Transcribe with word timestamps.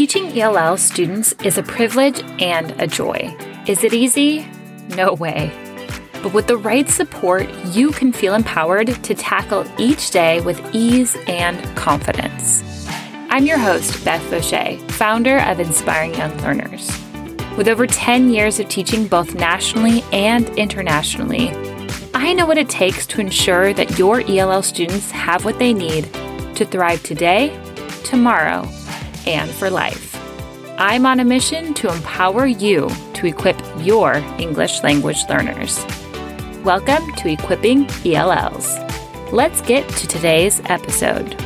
Teaching 0.00 0.40
ELL 0.40 0.78
students 0.78 1.34
is 1.44 1.58
a 1.58 1.62
privilege 1.62 2.22
and 2.40 2.70
a 2.80 2.86
joy. 2.86 3.36
Is 3.66 3.84
it 3.84 3.92
easy? 3.92 4.48
No 4.96 5.12
way. 5.12 5.52
But 6.22 6.32
with 6.32 6.46
the 6.46 6.56
right 6.56 6.88
support, 6.88 7.46
you 7.66 7.90
can 7.90 8.10
feel 8.10 8.34
empowered 8.34 8.86
to 8.86 9.14
tackle 9.14 9.66
each 9.78 10.10
day 10.10 10.40
with 10.40 10.58
ease 10.74 11.18
and 11.26 11.62
confidence. 11.76 12.64
I'm 13.28 13.44
your 13.44 13.58
host, 13.58 14.02
Beth 14.02 14.22
Vaucher, 14.30 14.78
founder 14.92 15.36
of 15.40 15.60
Inspiring 15.60 16.14
Young 16.14 16.34
Learners. 16.38 16.88
With 17.58 17.68
over 17.68 17.86
10 17.86 18.30
years 18.30 18.58
of 18.58 18.70
teaching 18.70 19.06
both 19.06 19.34
nationally 19.34 20.02
and 20.14 20.48
internationally, 20.58 21.50
I 22.14 22.32
know 22.32 22.46
what 22.46 22.56
it 22.56 22.70
takes 22.70 23.06
to 23.08 23.20
ensure 23.20 23.74
that 23.74 23.98
your 23.98 24.22
ELL 24.22 24.62
students 24.62 25.10
have 25.10 25.44
what 25.44 25.58
they 25.58 25.74
need 25.74 26.04
to 26.54 26.64
thrive 26.64 27.02
today, 27.02 27.50
tomorrow, 28.02 28.66
and 29.30 29.48
for 29.48 29.70
life. 29.70 30.16
I'm 30.76 31.06
on 31.06 31.20
a 31.20 31.24
mission 31.24 31.72
to 31.74 31.92
empower 31.92 32.46
you 32.46 32.90
to 33.14 33.26
equip 33.26 33.56
your 33.78 34.14
English 34.38 34.82
language 34.82 35.18
learners. 35.28 35.78
Welcome 36.64 37.14
to 37.14 37.30
Equipping 37.30 37.88
ELLs. 38.04 38.76
Let's 39.32 39.60
get 39.60 39.88
to 39.88 40.08
today's 40.08 40.60
episode. 40.64 41.40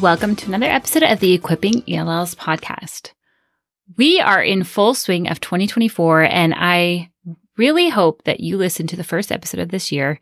Welcome 0.00 0.36
to 0.36 0.46
another 0.46 0.66
episode 0.66 1.02
of 1.02 1.18
the 1.18 1.32
Equipping 1.32 1.82
ELLs 1.88 2.36
podcast. 2.36 3.10
We 3.96 4.20
are 4.20 4.40
in 4.40 4.62
full 4.62 4.94
swing 4.94 5.28
of 5.28 5.40
2024, 5.40 6.22
and 6.22 6.54
I 6.56 7.10
really 7.56 7.88
hope 7.88 8.22
that 8.22 8.38
you 8.38 8.56
listened 8.56 8.90
to 8.90 8.96
the 8.96 9.02
first 9.02 9.32
episode 9.32 9.58
of 9.58 9.70
this 9.70 9.90
year 9.90 10.20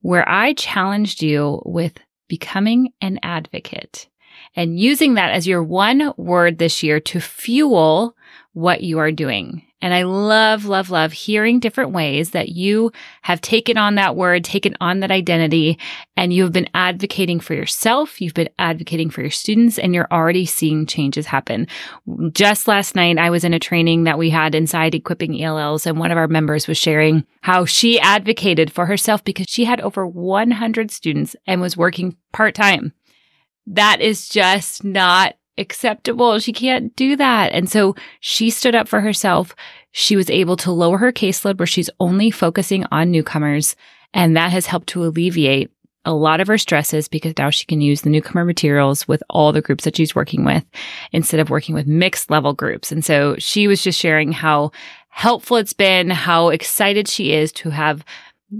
where 0.00 0.26
I 0.26 0.54
challenged 0.54 1.22
you 1.22 1.60
with 1.66 1.98
becoming 2.32 2.90
an 3.02 3.18
advocate 3.22 4.08
and 4.56 4.80
using 4.80 5.12
that 5.12 5.34
as 5.34 5.46
your 5.46 5.62
one 5.62 6.14
word 6.16 6.56
this 6.56 6.82
year 6.82 6.98
to 6.98 7.20
fuel 7.20 8.16
what 8.54 8.82
you 8.82 8.98
are 8.98 9.12
doing. 9.12 9.60
And 9.82 9.92
I 9.92 10.04
love, 10.04 10.64
love, 10.64 10.90
love 10.90 11.12
hearing 11.12 11.58
different 11.58 11.90
ways 11.90 12.30
that 12.30 12.50
you 12.50 12.92
have 13.22 13.40
taken 13.40 13.76
on 13.76 13.96
that 13.96 14.14
word, 14.14 14.44
taken 14.44 14.76
on 14.80 15.00
that 15.00 15.10
identity, 15.10 15.76
and 16.16 16.32
you've 16.32 16.52
been 16.52 16.68
advocating 16.72 17.40
for 17.40 17.54
yourself. 17.54 18.20
You've 18.20 18.32
been 18.32 18.48
advocating 18.60 19.10
for 19.10 19.22
your 19.22 19.30
students 19.30 19.80
and 19.80 19.92
you're 19.92 20.06
already 20.12 20.46
seeing 20.46 20.86
changes 20.86 21.26
happen. 21.26 21.66
Just 22.32 22.68
last 22.68 22.94
night, 22.94 23.18
I 23.18 23.30
was 23.30 23.42
in 23.42 23.54
a 23.54 23.58
training 23.58 24.04
that 24.04 24.18
we 24.18 24.30
had 24.30 24.54
inside 24.54 24.94
equipping 24.94 25.32
ELLs 25.32 25.84
and 25.84 25.98
one 25.98 26.12
of 26.12 26.18
our 26.18 26.28
members 26.28 26.68
was 26.68 26.78
sharing 26.78 27.26
how 27.40 27.64
she 27.64 27.98
advocated 27.98 28.72
for 28.72 28.86
herself 28.86 29.24
because 29.24 29.46
she 29.48 29.64
had 29.64 29.80
over 29.80 30.06
100 30.06 30.92
students 30.92 31.34
and 31.44 31.60
was 31.60 31.76
working 31.76 32.16
part 32.32 32.54
time. 32.54 32.92
That 33.66 34.00
is 34.00 34.28
just 34.28 34.84
not 34.84 35.34
acceptable. 35.58 36.38
She 36.38 36.52
can't 36.52 36.94
do 36.96 37.16
that. 37.16 37.52
And 37.52 37.70
so 37.70 37.94
she 38.20 38.50
stood 38.50 38.74
up 38.74 38.88
for 38.88 39.00
herself. 39.00 39.54
She 39.92 40.16
was 40.16 40.30
able 40.30 40.56
to 40.58 40.72
lower 40.72 40.98
her 40.98 41.12
caseload 41.12 41.58
where 41.58 41.66
she's 41.66 41.90
only 42.00 42.30
focusing 42.30 42.84
on 42.90 43.10
newcomers. 43.10 43.76
And 44.14 44.36
that 44.36 44.52
has 44.52 44.66
helped 44.66 44.88
to 44.88 45.04
alleviate 45.04 45.70
a 46.04 46.12
lot 46.12 46.40
of 46.40 46.48
her 46.48 46.58
stresses 46.58 47.06
because 47.08 47.34
now 47.38 47.50
she 47.50 47.64
can 47.64 47.80
use 47.80 48.02
the 48.02 48.10
newcomer 48.10 48.44
materials 48.44 49.06
with 49.06 49.22
all 49.30 49.52
the 49.52 49.62
groups 49.62 49.84
that 49.84 49.96
she's 49.96 50.14
working 50.14 50.44
with 50.44 50.64
instead 51.12 51.38
of 51.38 51.50
working 51.50 51.74
with 51.74 51.86
mixed 51.86 52.30
level 52.30 52.52
groups. 52.52 52.90
And 52.90 53.04
so 53.04 53.36
she 53.38 53.68
was 53.68 53.82
just 53.82 54.00
sharing 54.00 54.32
how 54.32 54.72
helpful 55.10 55.58
it's 55.58 55.74
been, 55.74 56.10
how 56.10 56.48
excited 56.48 57.06
she 57.06 57.32
is 57.32 57.52
to 57.52 57.70
have 57.70 58.04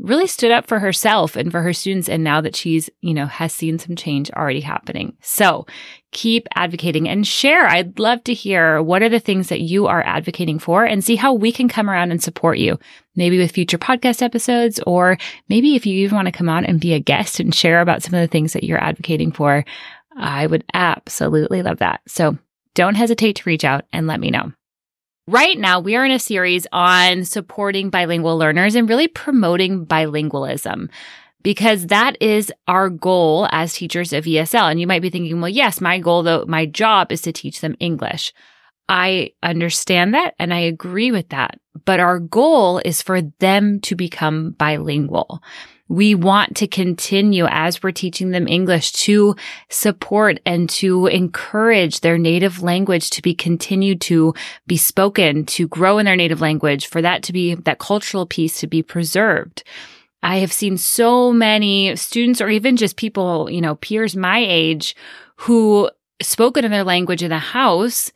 really 0.01 0.27
stood 0.27 0.51
up 0.51 0.67
for 0.67 0.79
herself 0.79 1.37
and 1.37 1.51
for 1.51 1.63
her 1.63 1.73
students. 1.73 2.09
And 2.09 2.25
now 2.25 2.41
that 2.41 2.57
she's, 2.57 2.89
you 3.01 3.13
know, 3.13 3.27
has 3.27 3.53
seen 3.53 3.79
some 3.79 3.95
change 3.95 4.31
already 4.31 4.61
happening. 4.61 5.17
So 5.21 5.67
keep 6.13 6.47
advocating 6.55 7.09
and 7.09 7.27
share. 7.27 7.67
I'd 7.67 7.99
love 7.99 8.25
to 8.25 8.35
hear 8.35 8.83
what 8.83 9.03
are 9.03 9.09
the 9.09 9.21
things 9.21 9.49
that 9.49 9.61
you 9.61 9.87
are 9.87 10.03
advocating 10.03 10.59
for 10.59 10.85
and 10.85 11.05
see 11.05 11.17
how 11.17 11.35
we 11.35 11.53
can 11.53 11.69
come 11.69 11.91
around 11.91 12.11
and 12.11 12.23
support 12.23 12.59
you. 12.59 12.79
Maybe 13.17 13.39
with 13.39 13.53
future 13.53 13.79
podcast 13.79 14.23
episodes, 14.23 14.81
or 14.87 15.19
maybe 15.49 15.75
if 15.77 15.85
you 15.85 15.95
even 16.05 16.17
want 16.17 16.27
to 16.27 16.33
come 16.33 16.49
on 16.49 16.65
and 16.65 16.81
be 16.81 16.95
a 16.95 17.01
guest 17.01 17.41
and 17.41 17.55
share 17.55 17.81
about 17.81 18.03
some 18.03 18.15
of 18.15 18.21
the 18.21 18.33
things 18.33 18.55
that 18.55 18.65
you're 18.65 18.83
advocating 18.83 19.33
for. 19.33 19.65
I 20.17 20.47
would 20.47 20.65
absolutely 20.75 21.63
love 21.63 21.79
that. 21.79 22.01
So 22.07 22.39
don't 22.75 22.95
hesitate 22.95 23.37
to 23.37 23.43
reach 23.49 23.65
out 23.65 23.85
and 23.93 24.07
let 24.07 24.21
me 24.21 24.31
know. 24.31 24.53
Right 25.29 25.57
now, 25.57 25.79
we 25.79 25.95
are 25.95 26.05
in 26.05 26.11
a 26.11 26.19
series 26.19 26.67
on 26.73 27.25
supporting 27.25 27.91
bilingual 27.91 28.37
learners 28.37 28.75
and 28.75 28.89
really 28.89 29.07
promoting 29.07 29.87
bilingualism 29.87 30.91
because 31.45 31.87
that 31.87 32.17
is 32.21 32.53
our 32.67 32.91
goal 32.91 33.47
as 33.53 33.73
teachers 33.73 34.13
of 34.13 34.25
ESL. 34.25 34.69
And 34.69 34.81
you 34.81 34.87
might 34.89 35.03
be 35.03 35.11
thinking, 35.11 35.41
well, 35.41 35.49
yes, 35.49 35.81
my 35.81 36.01
goal 36.01 36.25
though, 36.25 36.45
my 36.49 36.67
job 36.67 37.13
is 37.13 37.23
to 37.23 37.33
teach 37.33 37.61
them 37.61 37.77
English. 37.79 38.33
I 38.89 39.31
understand 39.45 40.13
that 40.15 40.35
and 40.41 40.53
I 40.53 40.59
agree 40.59 41.13
with 41.13 41.29
that. 41.29 41.61
But 41.85 42.01
our 42.01 42.19
goal 42.19 42.79
is 42.85 43.01
for 43.01 43.23
them 43.23 43.81
to 43.83 43.95
become 43.95 44.53
bilingual. 44.59 45.41
We 45.93 46.15
want 46.15 46.57
to 46.57 46.67
continue 46.67 47.45
as 47.51 47.83
we're 47.83 47.93
teaching 47.93 48.31
them 48.31 48.49
English 48.49 48.93
to 48.93 49.37
support 49.69 50.41
and 50.47 50.67
to 50.71 51.07
encourage 51.07 52.01
their 52.01 52.17
native 52.17 52.63
language 52.63 53.11
to 53.11 53.21
be 53.21 53.35
continued 53.35 54.01
to 54.03 54.33
be 54.67 54.79
spoken, 54.79 55.45
to 55.45 55.69
grow 55.69 55.99
in 55.99 56.07
their 56.07 56.17
native 56.17 56.41
language, 56.41 56.87
for 56.87 57.03
that 57.03 57.23
to 57.25 57.33
be 57.35 57.55
that 57.57 57.79
cultural 57.79 58.25
piece 58.25 58.59
to 58.61 58.67
be 58.67 58.83
preserved. 58.83 59.65
I 60.23 60.37
have 60.37 60.51
seen 60.51 60.79
so 60.79 61.31
many 61.31 61.95
students 61.97 62.41
or 62.41 62.49
even 62.49 62.79
just 62.79 62.97
people, 62.97 63.51
you 63.51 63.61
know, 63.61 63.75
peers 63.75 64.17
my 64.17 64.39
age 64.39 64.97
who 65.41 65.91
spoke 66.23 66.57
another 66.57 66.85
language 66.85 67.23
in 67.23 67.29
the 67.29 67.39
house 67.39 68.11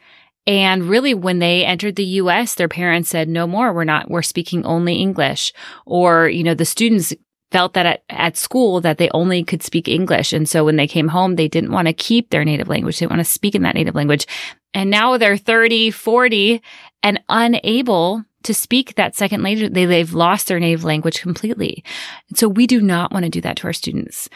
and 0.47 0.85
really, 0.85 1.13
when 1.13 1.41
they 1.41 1.65
entered 1.65 1.97
the 1.97 2.05
US, 2.05 2.55
their 2.55 2.69
parents 2.69 3.11
said, 3.11 3.29
no 3.29 3.49
more. 3.49 3.73
We're 3.73 3.83
not, 3.83 4.09
we're 4.09 4.23
speaking 4.23 4.65
only 4.65 4.95
English. 4.95 5.53
Or, 5.85 6.29
you 6.29 6.45
know, 6.45 6.55
the 6.55 6.65
students 6.65 7.13
felt 7.57 7.73
that 7.73 7.87
at, 7.87 8.03
at 8.11 8.37
school 8.37 8.83
that 8.83 8.99
they 8.99 9.09
only 9.15 9.43
could 9.43 9.63
speak 9.63 9.89
English. 9.89 10.35
And 10.35 10.47
so 10.47 10.63
when 10.63 10.77
they 10.77 10.87
came 10.87 11.09
home, 11.09 11.37
they 11.37 11.49
didn't 11.49 11.73
want 11.73 11.89
to 11.89 11.95
keep 11.95 12.29
their 12.29 12.45
native 12.45 12.69
language. 12.69 12.99
They 12.99 13.07
want 13.07 13.21
to 13.21 13.25
speak 13.25 13.55
in 13.55 13.63
that 13.63 13.75
native 13.75 13.95
language. 13.95 14.27
And 14.75 14.91
now 14.91 15.17
they're 15.17 15.39
30, 15.39 15.91
40 15.91 16.61
and 17.03 17.19
unable 17.31 18.23
to 18.43 18.53
speak 18.53 18.97
that 18.97 19.17
second 19.17 19.43
language. 19.43 19.73
They, 19.73 19.87
they've 19.87 20.13
lost 20.13 20.49
their 20.49 20.61
native 20.61 20.85
language 20.85 21.23
completely. 21.23 21.83
And 22.29 22.37
so 22.37 22.47
we 22.47 22.67
do 22.67 22.83
not 22.83 23.11
want 23.11 23.25
to 23.25 23.31
do 23.31 23.41
that 23.41 23.57
to 23.57 23.69
our 23.69 23.73
students. 23.73 24.29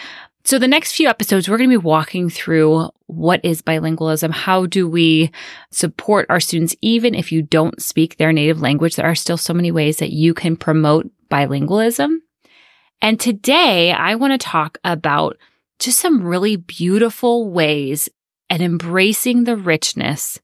So 0.45 0.59
the 0.59 0.67
next 0.67 0.93
few 0.93 1.07
episodes, 1.07 1.47
we're 1.47 1.59
going 1.59 1.69
to 1.69 1.79
be 1.79 1.85
walking 1.85 2.31
through 2.31 2.89
what 3.05 3.45
is 3.45 3.61
bilingualism? 3.61 4.31
How 4.31 4.65
do 4.65 4.89
we 4.89 5.31
support 5.71 6.25
our 6.31 6.41
students, 6.41 6.75
even 6.81 7.15
if 7.15 7.33
you 7.33 7.43
don't 7.43 7.83
speak 7.83 8.17
their 8.17 8.33
native 8.33 8.63
language? 8.63 8.97
There 8.97 9.05
are 9.05 9.15
still 9.15 9.37
so 9.37 9.53
many 9.53 9.71
ways 9.71 9.99
that 9.99 10.11
you 10.11 10.33
can 10.33 10.57
promote 10.57 11.11
bilingualism. 11.31 12.21
And 13.03 13.19
today 13.19 13.93
I 13.93 14.15
want 14.15 14.39
to 14.39 14.47
talk 14.47 14.79
about 14.85 15.39
just 15.79 15.99
some 15.99 16.23
really 16.23 16.57
beautiful 16.57 17.51
ways 17.51 18.09
and 18.51 18.63
embracing 18.63 19.45
the 19.45 19.57
richness 19.57 20.39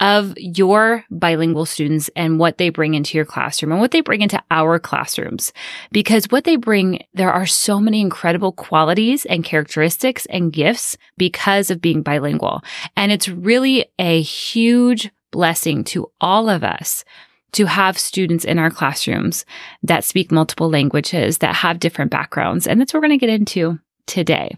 of 0.00 0.34
your 0.36 1.04
bilingual 1.12 1.64
students 1.64 2.10
and 2.16 2.40
what 2.40 2.58
they 2.58 2.70
bring 2.70 2.94
into 2.94 3.16
your 3.16 3.24
classroom 3.24 3.70
and 3.70 3.80
what 3.80 3.92
they 3.92 4.00
bring 4.00 4.20
into 4.20 4.42
our 4.50 4.80
classrooms. 4.80 5.52
Because 5.92 6.26
what 6.30 6.42
they 6.42 6.56
bring, 6.56 7.04
there 7.14 7.32
are 7.32 7.46
so 7.46 7.78
many 7.78 8.00
incredible 8.00 8.50
qualities 8.50 9.24
and 9.26 9.44
characteristics 9.44 10.26
and 10.26 10.52
gifts 10.52 10.96
because 11.18 11.70
of 11.70 11.80
being 11.80 12.02
bilingual. 12.02 12.62
And 12.96 13.12
it's 13.12 13.28
really 13.28 13.86
a 14.00 14.20
huge 14.22 15.08
blessing 15.30 15.84
to 15.84 16.10
all 16.20 16.48
of 16.48 16.64
us 16.64 17.04
to 17.52 17.66
have 17.66 17.98
students 17.98 18.44
in 18.44 18.58
our 18.58 18.70
classrooms 18.70 19.44
that 19.82 20.04
speak 20.04 20.32
multiple 20.32 20.70
languages, 20.70 21.38
that 21.38 21.54
have 21.54 21.78
different 21.78 22.10
backgrounds. 22.10 22.66
And 22.66 22.80
that's 22.80 22.92
what 22.92 23.00
we're 23.02 23.08
going 23.08 23.18
to 23.18 23.26
get 23.26 23.34
into 23.34 23.78
today. 24.06 24.56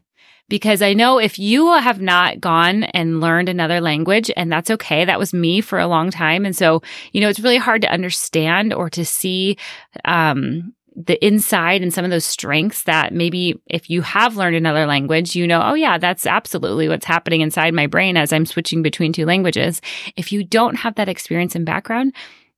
Because 0.49 0.83
I 0.83 0.93
know 0.93 1.19
if 1.19 1.39
you 1.39 1.73
have 1.73 2.03
not 2.03 2.39
gone 2.39 2.85
and 2.85 3.21
learned 3.21 3.49
another 3.49 3.81
language, 3.81 4.31
and 4.37 4.53
that's 4.53 4.71
okay, 4.71 5.05
that 5.05 5.19
was 5.19 5.33
me 5.33 5.63
for 5.63 5.79
a 5.79 5.87
long 5.87 6.11
time. 6.11 6.45
And 6.45 6.55
so, 6.55 6.83
you 7.13 7.21
know, 7.21 7.31
it's 7.31 7.41
really 7.41 7.57
hard 7.57 7.81
to 7.83 7.91
understand 7.91 8.75
or 8.75 8.91
to 8.91 9.05
see, 9.05 9.57
um, 10.05 10.75
the 10.97 11.25
inside 11.27 11.83
and 11.83 11.93
some 11.93 12.05
of 12.05 12.11
those 12.11 12.25
strengths 12.25 12.85
that 12.85 13.13
maybe 13.13 13.61
if 13.67 13.91
you 13.91 14.03
have 14.03 14.37
learned 14.37 14.55
another 14.55 14.87
language, 14.87 15.35
you 15.35 15.47
know, 15.47 15.61
oh 15.65 15.75
yeah, 15.75 15.99
that's 15.99 16.27
absolutely 16.27 16.89
what's 16.89 17.07
happening 17.07 17.41
inside 17.41 17.75
my 17.75 17.87
brain 17.87 18.17
as 18.17 18.33
I'm 18.33 18.47
switching 18.47 18.83
between 18.83 19.13
two 19.13 19.27
languages. 19.27 19.81
If 20.17 20.31
you 20.31 20.45
don't 20.45 20.77
have 20.77 20.95
that 20.95 21.09
experience 21.09 21.57
and 21.57 21.67
background, 21.67 22.15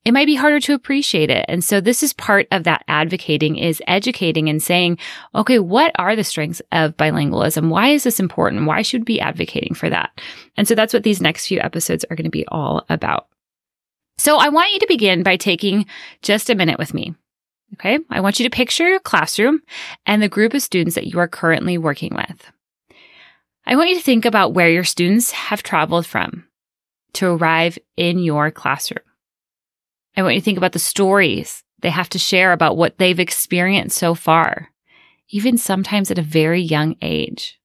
it 0.07 0.13
might 0.13 0.27
be 0.27 0.37
harder 0.37 0.61
to 0.61 0.73
appreciate 0.73 1.31
it. 1.31 1.45
And 1.49 1.65
so 1.65 1.81
this 1.81 2.01
is 2.01 2.13
part 2.13 2.47
of 2.53 2.63
that 2.63 2.85
advocating 2.87 3.57
is 3.57 3.83
educating 3.89 4.49
and 4.49 4.63
saying, 4.63 4.99
okay, 5.35 5.59
what 5.59 5.91
are 5.99 6.15
the 6.15 6.23
strengths 6.23 6.63
of 6.71 6.97
bilingualism? 6.97 7.71
Why 7.71 7.89
is 7.89 8.05
this 8.05 8.21
important? 8.21 8.67
Why 8.67 8.83
should 8.83 9.01
we 9.01 9.17
be 9.17 9.21
advocating 9.21 9.75
for 9.75 9.91
that? 9.91 10.21
And 10.57 10.69
so 10.69 10.77
that's 10.77 10.95
what 10.95 11.03
these 11.03 11.21
next 11.21 11.49
few 11.49 11.59
episodes 11.59 12.05
are 12.05 12.15
going 12.15 12.23
to 12.23 12.31
be 12.31 12.47
all 12.47 12.87
about. 12.89 13.27
So 14.17 14.37
I 14.37 14.49
want 14.49 14.73
you 14.75 14.79
to 14.79 14.87
begin 14.87 15.25
by 15.25 15.37
taking 15.37 15.87
just 16.23 16.51
a 16.51 16.55
minute 16.55 16.79
with 16.79 16.95
me. 16.95 17.17
Okay. 17.75 17.99
I 18.09 18.21
want 18.21 18.39
you 18.39 18.49
to 18.49 18.57
picture 18.57 18.89
your 18.89 19.01
classroom 19.01 19.61
and 20.07 20.23
the 20.23 20.29
group 20.29 20.55
of 20.55 20.63
students 20.63 20.95
that 20.95 21.09
you 21.09 21.19
are 21.19 21.27
currently 21.27 21.79
working 21.79 22.15
with. 22.15 22.53
I 23.67 23.75
want 23.75 23.91
you 23.91 23.97
to 23.97 24.03
think 24.03 24.25
about 24.25 24.55
where 24.55 24.71
your 24.71 24.85
students 24.85 25.33
have 25.33 25.65
traveled 25.65 26.07
from 26.07 26.47
to 27.15 27.27
arrive 27.27 27.77
in 27.97 28.21
your 28.21 28.53
classroom. 28.53 29.01
I 30.17 30.23
want 30.23 30.35
you 30.35 30.41
to 30.41 30.45
think 30.45 30.59
about 30.59 30.73
the 30.73 30.79
stories 30.79 31.63
they 31.81 31.91
have 31.91 32.09
to 32.11 32.19
share 32.19 32.53
about 32.53 32.77
what 32.77 32.99
they've 32.99 33.21
experienced 33.21 33.99
so 33.99 34.15
far, 34.15 34.71
even 35.29 35.59
sometimes 35.59 36.11
at 36.11 36.19
a 36.19 36.23
very 36.23 36.61
young 36.61 36.97
age. 37.03 37.61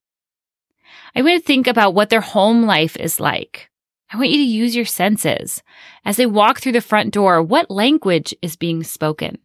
I 1.15 1.21
want 1.21 1.33
you 1.33 1.39
to 1.39 1.45
think 1.45 1.68
about 1.68 1.94
what 1.94 2.09
their 2.09 2.21
home 2.21 2.63
life 2.63 2.98
is 2.98 3.19
like. 3.19 3.69
I 4.12 4.18
want 4.18 4.30
you 4.30 4.38
to 4.38 4.44
use 4.44 4.75
your 4.75 4.86
senses. 4.86 5.63
As 6.03 6.18
they 6.18 6.25
walk 6.25 6.59
through 6.59 6.74
the 6.74 6.81
front 6.81 7.13
door, 7.13 7.42
what 7.42 7.71
language 7.71 8.36
is 8.42 8.57
being 8.57 8.83
spoken? 8.83 9.38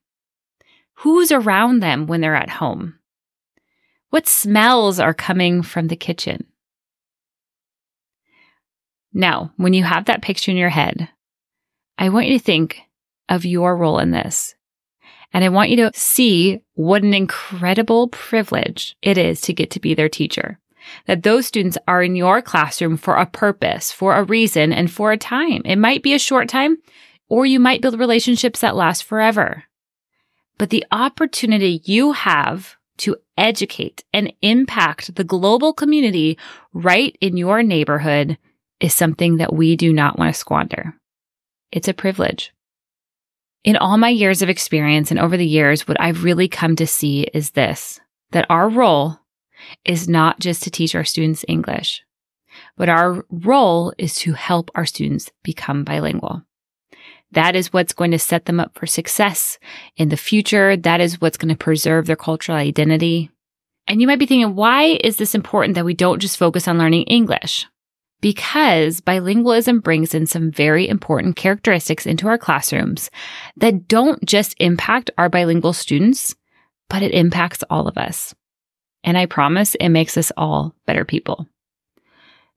Who's 1.01 1.31
around 1.31 1.81
them 1.81 2.07
when 2.07 2.21
they're 2.21 2.35
at 2.35 2.51
home? 2.51 2.99
What 4.11 4.27
smells 4.27 4.99
are 4.99 5.15
coming 5.15 5.63
from 5.63 5.89
the 5.89 5.97
kitchen? 5.97 6.47
Now, 9.13 9.53
when 9.57 9.73
you 9.73 9.85
have 9.85 10.07
that 10.07 10.23
picture 10.23 10.51
in 10.51 10.57
your 10.57 10.71
head, 10.71 11.09
I 11.99 12.09
want 12.09 12.27
you 12.27 12.39
to 12.39 12.45
think 12.45 12.81
of 13.29 13.45
your 13.45 13.77
role 13.77 13.99
in 13.99 14.11
this. 14.11 14.55
And 15.33 15.45
I 15.45 15.49
want 15.49 15.71
you 15.71 15.77
to 15.77 15.91
see 15.95 16.61
what 16.75 17.03
an 17.03 17.13
incredible 17.13 18.09
privilege 18.09 18.97
it 19.03 19.19
is 19.19 19.41
to 19.43 19.53
get 19.53 19.71
to 19.73 19.81
be 19.81 19.95
their 19.95 20.09
teacher. 20.09 20.59
That 21.07 21.25
those 21.25 21.47
students 21.47 21.77
are 21.89 22.03
in 22.03 22.15
your 22.15 22.41
classroom 22.41 22.97
for 22.97 23.17
a 23.17 23.27
purpose, 23.27 23.91
for 23.91 24.15
a 24.15 24.23
reason, 24.23 24.73
and 24.73 24.91
for 24.91 25.11
a 25.13 25.19
time. 25.19 25.63
It 25.65 25.77
might 25.77 26.03
be 26.03 26.15
a 26.15 26.19
short 26.19 26.49
time, 26.49 26.79
or 27.29 27.45
you 27.45 27.59
might 27.59 27.83
build 27.83 27.99
relationships 27.99 28.61
that 28.61 28.77
last 28.77 29.03
forever. 29.03 29.65
But 30.59 30.71
the 30.71 30.87
opportunity 30.93 31.83
you 31.85 32.13
have 32.13 32.77
to 32.99 33.17
educate 33.37 34.05
and 34.13 34.33
impact 34.43 35.17
the 35.17 35.25
global 35.25 35.73
community 35.73 36.39
right 36.73 37.17
in 37.21 37.37
your 37.37 37.63
neighborhood 37.63 38.39
is 38.81 38.95
something 38.95 39.37
that 39.37 39.53
we 39.53 39.77
do 39.77 39.93
not 39.93 40.19
want 40.19 40.35
to 40.35 40.39
squander. 40.39 40.95
It's 41.73 41.89
a 41.89 41.95
privilege. 41.95 42.53
In 43.67 43.77
all 43.77 43.99
my 43.99 44.11
years 44.11 44.43
of 44.43 44.49
experience 44.49 45.11
and 45.11 45.19
over 45.19 45.37
the 45.37 45.45
years, 45.45 45.89
what 45.89 46.01
I've 46.01 46.23
really 46.23 46.47
come 46.47 46.77
to 46.77 46.87
see 46.87 47.23
is 47.35 47.51
this 47.51 48.01
that 48.31 48.47
our 48.49 48.69
role 48.69 49.19
is 49.85 50.09
not 50.09 50.39
just 50.39 50.63
to 50.63 50.71
teach 50.71 50.95
our 50.95 51.05
students 51.05 51.45
English, 51.49 52.05
but 52.77 52.89
our 52.89 53.25
role 53.29 53.93
is 53.99 54.15
to 54.17 54.35
help 54.35 54.71
our 54.77 54.87
students 54.87 55.33
become 55.43 55.83
bilingual. 55.83 56.43
That 57.33 57.57
is 57.57 57.73
what's 57.73 57.93
going 57.93 58.13
to 58.13 58.21
set 58.21 58.45
them 58.45 58.61
up 58.61 58.79
for 58.79 58.87
success 58.87 59.59
in 59.97 60.11
the 60.11 60.17
future. 60.17 60.77
That 60.77 61.01
is 61.01 61.21
what's 61.21 61.37
going 61.37 61.49
to 61.49 61.57
preserve 61.57 62.07
their 62.07 62.15
cultural 62.15 62.57
identity. 62.57 63.31
And 63.89 64.01
you 64.01 64.07
might 64.07 64.21
be 64.21 64.27
thinking, 64.27 64.55
why 64.55 64.99
is 65.03 65.17
this 65.17 65.35
important 65.35 65.75
that 65.75 65.85
we 65.85 65.95
don't 65.95 66.21
just 66.21 66.37
focus 66.37 66.69
on 66.69 66.79
learning 66.79 67.03
English? 67.05 67.67
Because 68.21 69.01
bilingualism 69.01 69.83
brings 69.83 70.15
in 70.15 70.27
some 70.27 70.51
very 70.51 70.89
important 70.89 71.37
characteristics 71.37 72.07
into 72.07 72.29
our 72.29 72.39
classrooms 72.39 73.11
that 73.57 73.89
don't 73.89 74.25
just 74.25 74.55
impact 74.59 75.11
our 75.19 75.29
bilingual 75.29 75.73
students, 75.73 76.35
but 76.89 77.03
it 77.03 77.13
impacts 77.13 77.63
all 77.69 77.89
of 77.89 77.99
us. 77.99 78.35
And 79.05 79.17
I 79.17 79.27
promise 79.27 79.75
it 79.77 79.91
makes 79.91 80.17
us 80.17 80.33
all 80.37 80.75
better 80.87 81.05
people. 81.05 81.47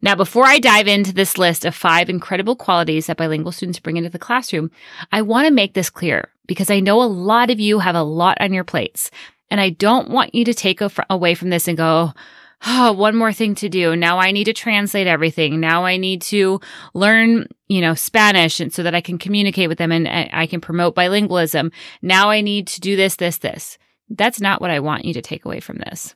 Now, 0.01 0.15
before 0.15 0.45
I 0.45 0.59
dive 0.59 0.87
into 0.87 1.13
this 1.13 1.37
list 1.37 1.65
of 1.65 1.75
five 1.75 2.09
incredible 2.09 2.55
qualities 2.55 3.07
that 3.07 3.17
bilingual 3.17 3.51
students 3.51 3.79
bring 3.79 3.97
into 3.97 4.09
the 4.09 4.17
classroom, 4.17 4.71
I 5.11 5.21
want 5.21 5.45
to 5.47 5.53
make 5.53 5.73
this 5.73 5.89
clear 5.89 6.29
because 6.47 6.71
I 6.71 6.79
know 6.79 7.01
a 7.01 7.03
lot 7.03 7.49
of 7.49 7.59
you 7.59 7.79
have 7.79 7.95
a 7.95 8.03
lot 8.03 8.37
on 8.39 8.53
your 8.53 8.63
plates. 8.63 9.11
And 9.51 9.59
I 9.59 9.71
don't 9.71 10.09
want 10.09 10.33
you 10.33 10.45
to 10.45 10.53
take 10.53 10.79
away 11.09 11.35
from 11.35 11.49
this 11.49 11.67
and 11.67 11.77
go, 11.77 12.13
one 12.93 13.15
more 13.15 13.33
thing 13.33 13.55
to 13.55 13.69
do. 13.69 13.95
Now 13.95 14.19
I 14.19 14.31
need 14.31 14.45
to 14.45 14.53
translate 14.53 15.07
everything. 15.07 15.59
Now 15.59 15.85
I 15.85 15.97
need 15.97 16.21
to 16.23 16.59
learn, 16.93 17.47
you 17.67 17.81
know, 17.81 17.93
Spanish 17.93 18.59
and 18.59 18.73
so 18.73 18.83
that 18.83 18.95
I 18.95 19.01
can 19.01 19.17
communicate 19.17 19.69
with 19.69 19.77
them 19.77 19.91
and 19.91 20.07
I 20.07 20.45
can 20.45 20.61
promote 20.61 20.95
bilingualism. 20.95 21.71
Now 22.01 22.29
I 22.29 22.41
need 22.41 22.67
to 22.67 22.81
do 22.81 22.95
this, 22.95 23.15
this, 23.15 23.37
this. 23.37 23.77
That's 24.09 24.41
not 24.41 24.61
what 24.61 24.71
I 24.71 24.79
want 24.79 25.05
you 25.05 25.13
to 25.13 25.21
take 25.21 25.45
away 25.45 25.59
from 25.59 25.77
this. 25.77 26.15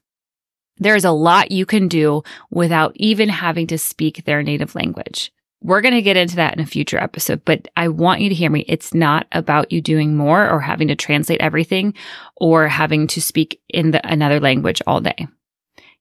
There's 0.77 1.05
a 1.05 1.11
lot 1.11 1.51
you 1.51 1.65
can 1.65 1.87
do 1.87 2.23
without 2.49 2.93
even 2.95 3.29
having 3.29 3.67
to 3.67 3.77
speak 3.77 4.25
their 4.25 4.41
native 4.41 4.73
language. 4.73 5.31
We're 5.61 5.81
going 5.81 5.93
to 5.93 6.01
get 6.01 6.17
into 6.17 6.35
that 6.37 6.55
in 6.55 6.59
a 6.59 6.65
future 6.65 6.97
episode, 6.97 7.45
but 7.45 7.69
I 7.77 7.87
want 7.87 8.19
you 8.19 8.27
to 8.27 8.35
hear 8.35 8.49
me. 8.49 8.65
It's 8.67 8.93
not 8.93 9.27
about 9.31 9.71
you 9.71 9.79
doing 9.79 10.17
more 10.17 10.49
or 10.49 10.59
having 10.59 10.89
to 10.89 10.95
translate 10.95 11.39
everything 11.39 11.93
or 12.35 12.67
having 12.67 13.07
to 13.07 13.21
speak 13.21 13.61
in 13.69 13.91
the, 13.91 14.05
another 14.05 14.41
language 14.41 14.81
all 14.85 14.99
day. 14.99 15.27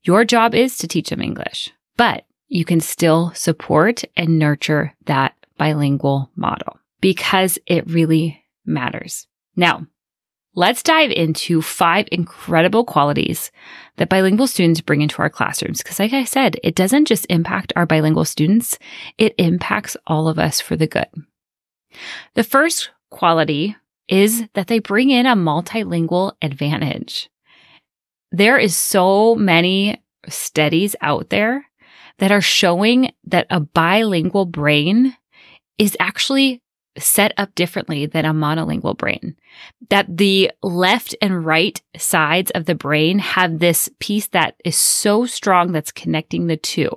Your 0.04 0.24
job 0.24 0.54
is 0.54 0.78
to 0.78 0.88
teach 0.88 1.10
them 1.10 1.22
English, 1.22 1.70
but 1.96 2.24
you 2.48 2.64
can 2.64 2.80
still 2.80 3.32
support 3.34 4.04
and 4.16 4.38
nurture 4.38 4.94
that 5.06 5.34
bilingual 5.56 6.30
model 6.34 6.78
because 7.00 7.58
it 7.66 7.88
really 7.88 8.42
matters. 8.66 9.26
Now, 9.54 9.86
let's 10.54 10.82
dive 10.82 11.10
into 11.10 11.62
five 11.62 12.08
incredible 12.10 12.84
qualities 12.84 13.50
that 13.96 14.08
bilingual 14.08 14.46
students 14.46 14.80
bring 14.80 15.02
into 15.02 15.22
our 15.22 15.30
classrooms. 15.30 15.82
Because, 15.82 15.98
like 15.98 16.12
I 16.12 16.24
said, 16.24 16.56
it 16.62 16.74
doesn't 16.74 17.06
just 17.06 17.26
impact 17.30 17.72
our 17.76 17.86
bilingual 17.86 18.24
students, 18.24 18.78
it 19.18 19.34
impacts 19.38 19.96
all 20.06 20.28
of 20.28 20.38
us 20.38 20.60
for 20.60 20.76
the 20.76 20.86
good. 20.86 21.08
The 22.34 22.44
first 22.44 22.90
quality 23.10 23.76
is 24.08 24.44
that 24.54 24.66
they 24.66 24.78
bring 24.78 25.10
in 25.10 25.26
a 25.26 25.36
multilingual 25.36 26.32
advantage 26.42 27.30
there 28.32 28.58
is 28.58 28.74
so 28.74 29.34
many 29.34 30.02
studies 30.28 30.96
out 31.00 31.30
there 31.30 31.66
that 32.18 32.32
are 32.32 32.40
showing 32.40 33.12
that 33.24 33.46
a 33.50 33.60
bilingual 33.60 34.46
brain 34.46 35.16
is 35.78 35.96
actually 36.00 36.62
set 36.98 37.32
up 37.36 37.54
differently 37.54 38.06
than 38.06 38.24
a 38.24 38.34
monolingual 38.34 38.96
brain. 38.96 39.36
That 39.88 40.16
the 40.16 40.50
left 40.62 41.14
and 41.22 41.44
right 41.44 41.80
sides 41.96 42.50
of 42.52 42.66
the 42.66 42.74
brain 42.74 43.18
have 43.18 43.58
this 43.58 43.88
piece 43.98 44.28
that 44.28 44.56
is 44.64 44.76
so 44.76 45.26
strong 45.26 45.72
that's 45.72 45.92
connecting 45.92 46.46
the 46.46 46.56
two, 46.56 46.90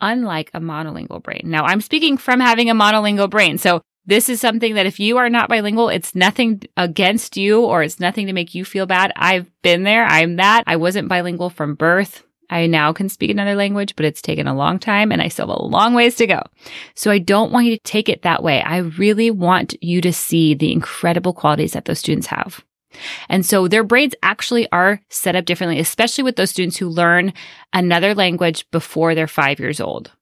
unlike 0.00 0.50
a 0.52 0.60
monolingual 0.60 1.22
brain. 1.22 1.42
Now, 1.44 1.64
I'm 1.64 1.80
speaking 1.80 2.18
from 2.18 2.40
having 2.40 2.68
a 2.68 2.74
monolingual 2.74 3.30
brain. 3.30 3.56
So 3.58 3.80
this 4.08 4.30
is 4.30 4.40
something 4.40 4.74
that 4.74 4.86
if 4.86 4.98
you 4.98 5.18
are 5.18 5.28
not 5.28 5.50
bilingual, 5.50 5.90
it's 5.90 6.14
nothing 6.14 6.62
against 6.78 7.36
you 7.36 7.60
or 7.60 7.82
it's 7.82 8.00
nothing 8.00 8.26
to 8.26 8.32
make 8.32 8.54
you 8.54 8.64
feel 8.64 8.86
bad. 8.86 9.12
I've 9.14 9.50
been 9.60 9.82
there. 9.82 10.06
I'm 10.06 10.36
that. 10.36 10.64
I 10.66 10.76
wasn't 10.76 11.10
bilingual 11.10 11.50
from 11.50 11.74
birth. 11.74 12.24
I 12.48 12.66
now 12.66 12.94
can 12.94 13.10
speak 13.10 13.30
another 13.30 13.54
language, 13.54 13.94
but 13.96 14.06
it's 14.06 14.22
taken 14.22 14.46
a 14.46 14.56
long 14.56 14.78
time 14.78 15.12
and 15.12 15.20
I 15.20 15.28
still 15.28 15.48
have 15.48 15.58
a 15.58 15.62
long 15.62 15.92
ways 15.92 16.16
to 16.16 16.26
go. 16.26 16.40
So 16.94 17.10
I 17.10 17.18
don't 17.18 17.52
want 17.52 17.66
you 17.66 17.76
to 17.76 17.82
take 17.84 18.08
it 18.08 18.22
that 18.22 18.42
way. 18.42 18.62
I 18.62 18.78
really 18.78 19.30
want 19.30 19.74
you 19.82 20.00
to 20.00 20.12
see 20.14 20.54
the 20.54 20.72
incredible 20.72 21.34
qualities 21.34 21.74
that 21.74 21.84
those 21.84 21.98
students 21.98 22.28
have. 22.28 22.64
And 23.28 23.44
so 23.44 23.68
their 23.68 23.84
brains 23.84 24.14
actually 24.22 24.72
are 24.72 25.02
set 25.10 25.36
up 25.36 25.44
differently, 25.44 25.78
especially 25.78 26.24
with 26.24 26.36
those 26.36 26.48
students 26.48 26.78
who 26.78 26.88
learn 26.88 27.34
another 27.74 28.14
language 28.14 28.64
before 28.70 29.14
they're 29.14 29.26
five 29.26 29.60
years 29.60 29.82
old. 29.82 30.12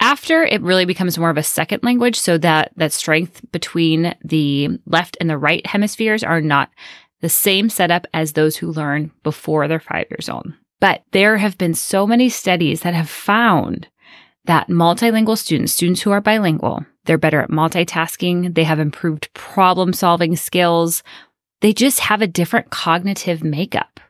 After 0.00 0.42
it 0.42 0.62
really 0.62 0.86
becomes 0.86 1.18
more 1.18 1.30
of 1.30 1.36
a 1.36 1.42
second 1.42 1.82
language 1.82 2.18
so 2.18 2.38
that 2.38 2.72
that 2.76 2.92
strength 2.92 3.42
between 3.52 4.14
the 4.24 4.80
left 4.86 5.18
and 5.20 5.28
the 5.28 5.38
right 5.38 5.64
hemispheres 5.66 6.24
are 6.24 6.40
not 6.40 6.70
the 7.20 7.28
same 7.28 7.68
setup 7.68 8.06
as 8.14 8.32
those 8.32 8.56
who 8.56 8.72
learn 8.72 9.12
before 9.22 9.68
they're 9.68 9.78
5 9.78 10.06
years 10.10 10.30
old. 10.30 10.52
But 10.80 11.02
there 11.12 11.36
have 11.36 11.58
been 11.58 11.74
so 11.74 12.06
many 12.06 12.30
studies 12.30 12.80
that 12.80 12.94
have 12.94 13.10
found 13.10 13.88
that 14.46 14.68
multilingual 14.68 15.36
students, 15.36 15.74
students 15.74 16.00
who 16.00 16.10
are 16.12 16.22
bilingual, 16.22 16.86
they're 17.04 17.18
better 17.18 17.42
at 17.42 17.50
multitasking, 17.50 18.54
they 18.54 18.64
have 18.64 18.80
improved 18.80 19.32
problem 19.34 19.92
solving 19.92 20.34
skills, 20.34 21.02
they 21.60 21.74
just 21.74 22.00
have 22.00 22.22
a 22.22 22.26
different 22.26 22.70
cognitive 22.70 23.44
makeup. 23.44 24.00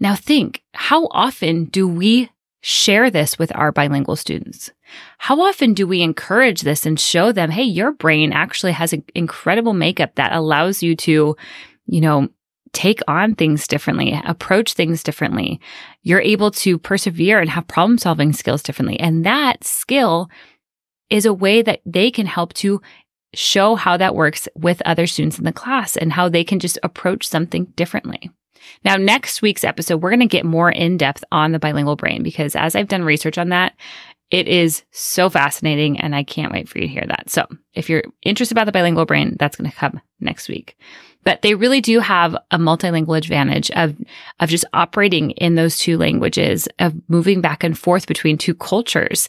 Now 0.00 0.14
think, 0.14 0.62
how 0.72 1.08
often 1.10 1.66
do 1.66 1.86
we 1.86 2.30
share 2.64 3.10
this 3.10 3.38
with 3.38 3.54
our 3.54 3.70
bilingual 3.70 4.16
students? 4.16 4.70
How 5.18 5.40
often 5.42 5.74
do 5.74 5.86
we 5.86 6.00
encourage 6.00 6.62
this 6.62 6.86
and 6.86 6.98
show 6.98 7.30
them, 7.30 7.50
hey, 7.50 7.62
your 7.62 7.92
brain 7.92 8.32
actually 8.32 8.72
has 8.72 8.94
an 8.94 9.04
incredible 9.14 9.74
makeup 9.74 10.14
that 10.14 10.32
allows 10.32 10.82
you 10.82 10.96
to, 10.96 11.36
you 11.86 12.00
know, 12.00 12.28
take 12.72 13.00
on 13.06 13.34
things 13.34 13.68
differently, 13.68 14.18
approach 14.24 14.72
things 14.72 15.02
differently. 15.02 15.60
You're 16.02 16.22
able 16.22 16.50
to 16.52 16.78
persevere 16.78 17.38
and 17.38 17.50
have 17.50 17.68
problem 17.68 17.98
solving 17.98 18.32
skills 18.32 18.62
differently. 18.62 18.98
And 18.98 19.26
that 19.26 19.62
skill 19.62 20.30
is 21.10 21.26
a 21.26 21.34
way 21.34 21.60
that 21.60 21.82
they 21.84 22.10
can 22.10 22.26
help 22.26 22.54
to 22.54 22.80
show 23.34 23.74
how 23.74 23.98
that 23.98 24.14
works 24.14 24.48
with 24.54 24.80
other 24.86 25.06
students 25.06 25.38
in 25.38 25.44
the 25.44 25.52
class 25.52 25.96
and 25.96 26.12
how 26.14 26.30
they 26.30 26.44
can 26.44 26.58
just 26.58 26.78
approach 26.82 27.28
something 27.28 27.66
differently. 27.76 28.30
Now, 28.84 28.96
next 28.96 29.42
week's 29.42 29.64
episode, 29.64 30.02
we're 30.02 30.10
going 30.10 30.20
to 30.20 30.26
get 30.26 30.44
more 30.44 30.70
in 30.70 30.96
depth 30.96 31.24
on 31.32 31.52
the 31.52 31.58
bilingual 31.58 31.96
brain 31.96 32.22
because 32.22 32.56
as 32.56 32.74
I've 32.76 32.88
done 32.88 33.04
research 33.04 33.38
on 33.38 33.48
that, 33.50 33.74
It 34.30 34.48
is 34.48 34.82
so 34.90 35.28
fascinating, 35.30 36.00
and 36.00 36.16
I 36.16 36.24
can't 36.24 36.52
wait 36.52 36.68
for 36.68 36.78
you 36.78 36.86
to 36.88 36.92
hear 36.92 37.04
that. 37.06 37.30
So, 37.30 37.46
if 37.74 37.88
you're 37.88 38.02
interested 38.22 38.54
about 38.54 38.64
the 38.64 38.72
bilingual 38.72 39.04
brain, 39.04 39.36
that's 39.38 39.56
going 39.56 39.70
to 39.70 39.76
come 39.76 40.00
next 40.18 40.48
week. 40.48 40.76
But 41.24 41.42
they 41.42 41.54
really 41.54 41.80
do 41.80 42.00
have 42.00 42.34
a 42.50 42.58
multilingual 42.58 43.16
advantage 43.16 43.70
of, 43.72 43.94
of 44.40 44.48
just 44.48 44.64
operating 44.72 45.30
in 45.32 45.54
those 45.54 45.78
two 45.78 45.96
languages, 45.98 46.68
of 46.78 46.94
moving 47.08 47.40
back 47.42 47.62
and 47.62 47.78
forth 47.78 48.06
between 48.06 48.36
two 48.36 48.54
cultures 48.54 49.28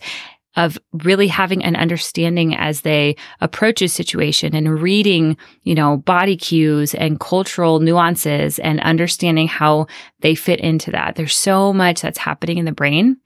of 0.55 0.77
really 1.03 1.27
having 1.27 1.63
an 1.63 1.75
understanding 1.75 2.55
as 2.55 2.81
they 2.81 3.15
approach 3.41 3.81
a 3.81 3.89
situation 3.89 4.55
and 4.55 4.81
reading, 4.81 5.38
you 5.63 5.75
know, 5.75 5.97
body 5.97 6.38
cues 6.38 6.93
and 6.95 7.19
cultural 7.19 7.79
nuances 7.79 8.59
and 8.59 8.79
understanding 8.81 9.47
how 9.47 9.88
they 10.21 10.35
fit 10.35 10.59
into 10.59 10.91
that. 10.91 11.15
There's 11.15 11.35
so 11.35 11.74
much 11.74 12.01
that's 12.01 12.17
happening 12.17 12.57
in 12.57 12.65
the 12.65 12.71
brain 12.71 13.17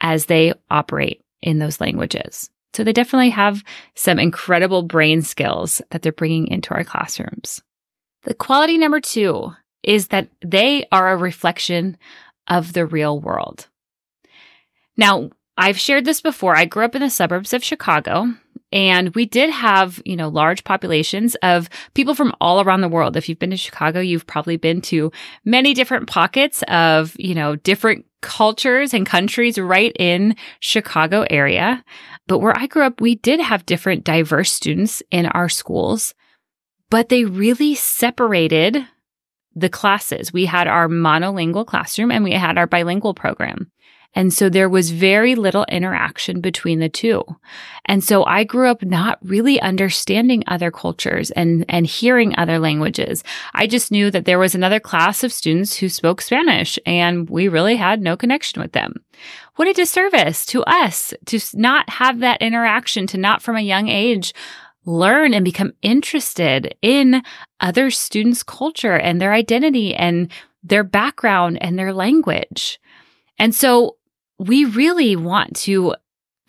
as 0.00 0.26
they 0.26 0.52
operate 0.70 1.22
in 1.42 1.58
those 1.58 1.80
languages. 1.80 2.50
So 2.72 2.84
they 2.84 2.92
definitely 2.92 3.30
have 3.30 3.64
some 3.94 4.18
incredible 4.18 4.82
brain 4.82 5.22
skills 5.22 5.82
that 5.90 6.02
they're 6.02 6.12
bringing 6.12 6.46
into 6.46 6.72
our 6.72 6.84
classrooms. 6.84 7.60
The 8.22 8.34
quality 8.34 8.78
number 8.78 9.00
two 9.00 9.52
is 9.82 10.08
that 10.08 10.28
they 10.44 10.86
are 10.92 11.12
a 11.12 11.16
reflection 11.16 11.96
of 12.46 12.72
the 12.72 12.86
real 12.86 13.18
world. 13.18 13.66
Now, 14.96 15.30
I've 15.60 15.78
shared 15.78 16.06
this 16.06 16.22
before. 16.22 16.56
I 16.56 16.64
grew 16.64 16.86
up 16.86 16.94
in 16.94 17.02
the 17.02 17.10
suburbs 17.10 17.52
of 17.52 17.62
Chicago 17.62 18.32
and 18.72 19.14
we 19.14 19.26
did 19.26 19.50
have, 19.50 20.00
you 20.06 20.16
know, 20.16 20.28
large 20.28 20.64
populations 20.64 21.34
of 21.42 21.68
people 21.92 22.14
from 22.14 22.34
all 22.40 22.62
around 22.62 22.80
the 22.80 22.88
world. 22.88 23.14
If 23.14 23.28
you've 23.28 23.38
been 23.38 23.50
to 23.50 23.58
Chicago, 23.58 24.00
you've 24.00 24.26
probably 24.26 24.56
been 24.56 24.80
to 24.82 25.12
many 25.44 25.74
different 25.74 26.08
pockets 26.08 26.64
of, 26.68 27.14
you 27.18 27.34
know, 27.34 27.56
different 27.56 28.06
cultures 28.22 28.94
and 28.94 29.04
countries 29.04 29.58
right 29.58 29.92
in 29.98 30.34
Chicago 30.60 31.26
area. 31.28 31.84
But 32.26 32.38
where 32.38 32.56
I 32.56 32.66
grew 32.66 32.84
up, 32.84 33.02
we 33.02 33.16
did 33.16 33.38
have 33.38 33.66
different 33.66 34.02
diverse 34.02 34.50
students 34.50 35.02
in 35.10 35.26
our 35.26 35.50
schools, 35.50 36.14
but 36.88 37.10
they 37.10 37.26
really 37.26 37.74
separated 37.74 38.86
the 39.54 39.68
classes. 39.68 40.32
We 40.32 40.46
had 40.46 40.68
our 40.68 40.88
monolingual 40.88 41.66
classroom 41.66 42.10
and 42.10 42.24
we 42.24 42.32
had 42.32 42.56
our 42.56 42.66
bilingual 42.66 43.12
program. 43.12 43.70
And 44.14 44.32
so 44.32 44.48
there 44.48 44.68
was 44.68 44.90
very 44.90 45.34
little 45.34 45.64
interaction 45.68 46.40
between 46.40 46.80
the 46.80 46.88
two. 46.88 47.24
And 47.84 48.02
so 48.02 48.24
I 48.24 48.44
grew 48.44 48.68
up 48.68 48.82
not 48.82 49.18
really 49.22 49.60
understanding 49.60 50.42
other 50.46 50.70
cultures 50.70 51.30
and, 51.30 51.64
and 51.68 51.86
hearing 51.86 52.34
other 52.36 52.58
languages. 52.58 53.22
I 53.54 53.66
just 53.66 53.92
knew 53.92 54.10
that 54.10 54.24
there 54.24 54.38
was 54.38 54.54
another 54.54 54.80
class 54.80 55.22
of 55.22 55.32
students 55.32 55.76
who 55.76 55.88
spoke 55.88 56.20
Spanish 56.20 56.78
and 56.84 57.30
we 57.30 57.48
really 57.48 57.76
had 57.76 58.02
no 58.02 58.16
connection 58.16 58.60
with 58.60 58.72
them. 58.72 58.94
What 59.56 59.68
a 59.68 59.72
disservice 59.72 60.44
to 60.46 60.62
us 60.64 61.14
to 61.26 61.38
not 61.54 61.88
have 61.90 62.20
that 62.20 62.42
interaction, 62.42 63.06
to 63.08 63.18
not 63.18 63.42
from 63.42 63.56
a 63.56 63.60
young 63.60 63.88
age 63.88 64.34
learn 64.86 65.34
and 65.34 65.44
become 65.44 65.72
interested 65.82 66.74
in 66.82 67.22
other 67.60 67.90
students' 67.90 68.42
culture 68.42 68.96
and 68.96 69.20
their 69.20 69.32
identity 69.32 69.94
and 69.94 70.32
their 70.62 70.82
background 70.82 71.58
and 71.60 71.78
their 71.78 71.92
language. 71.92 72.80
And 73.38 73.54
so 73.54 73.96
we 74.40 74.64
really 74.64 75.16
want 75.16 75.54
to 75.54 75.94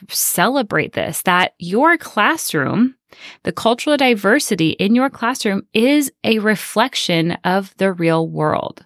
celebrate 0.08 0.94
this 0.94 1.22
that 1.24 1.54
your 1.60 1.98
classroom, 1.98 2.96
the 3.44 3.52
cultural 3.52 3.98
diversity 3.98 4.70
in 4.70 4.96
your 4.96 5.10
classroom 5.10 5.68
is 5.74 6.10
a 6.24 6.40
reflection 6.40 7.34
of 7.44 7.76
the 7.78 7.92
real 7.92 8.26
world. 8.30 8.86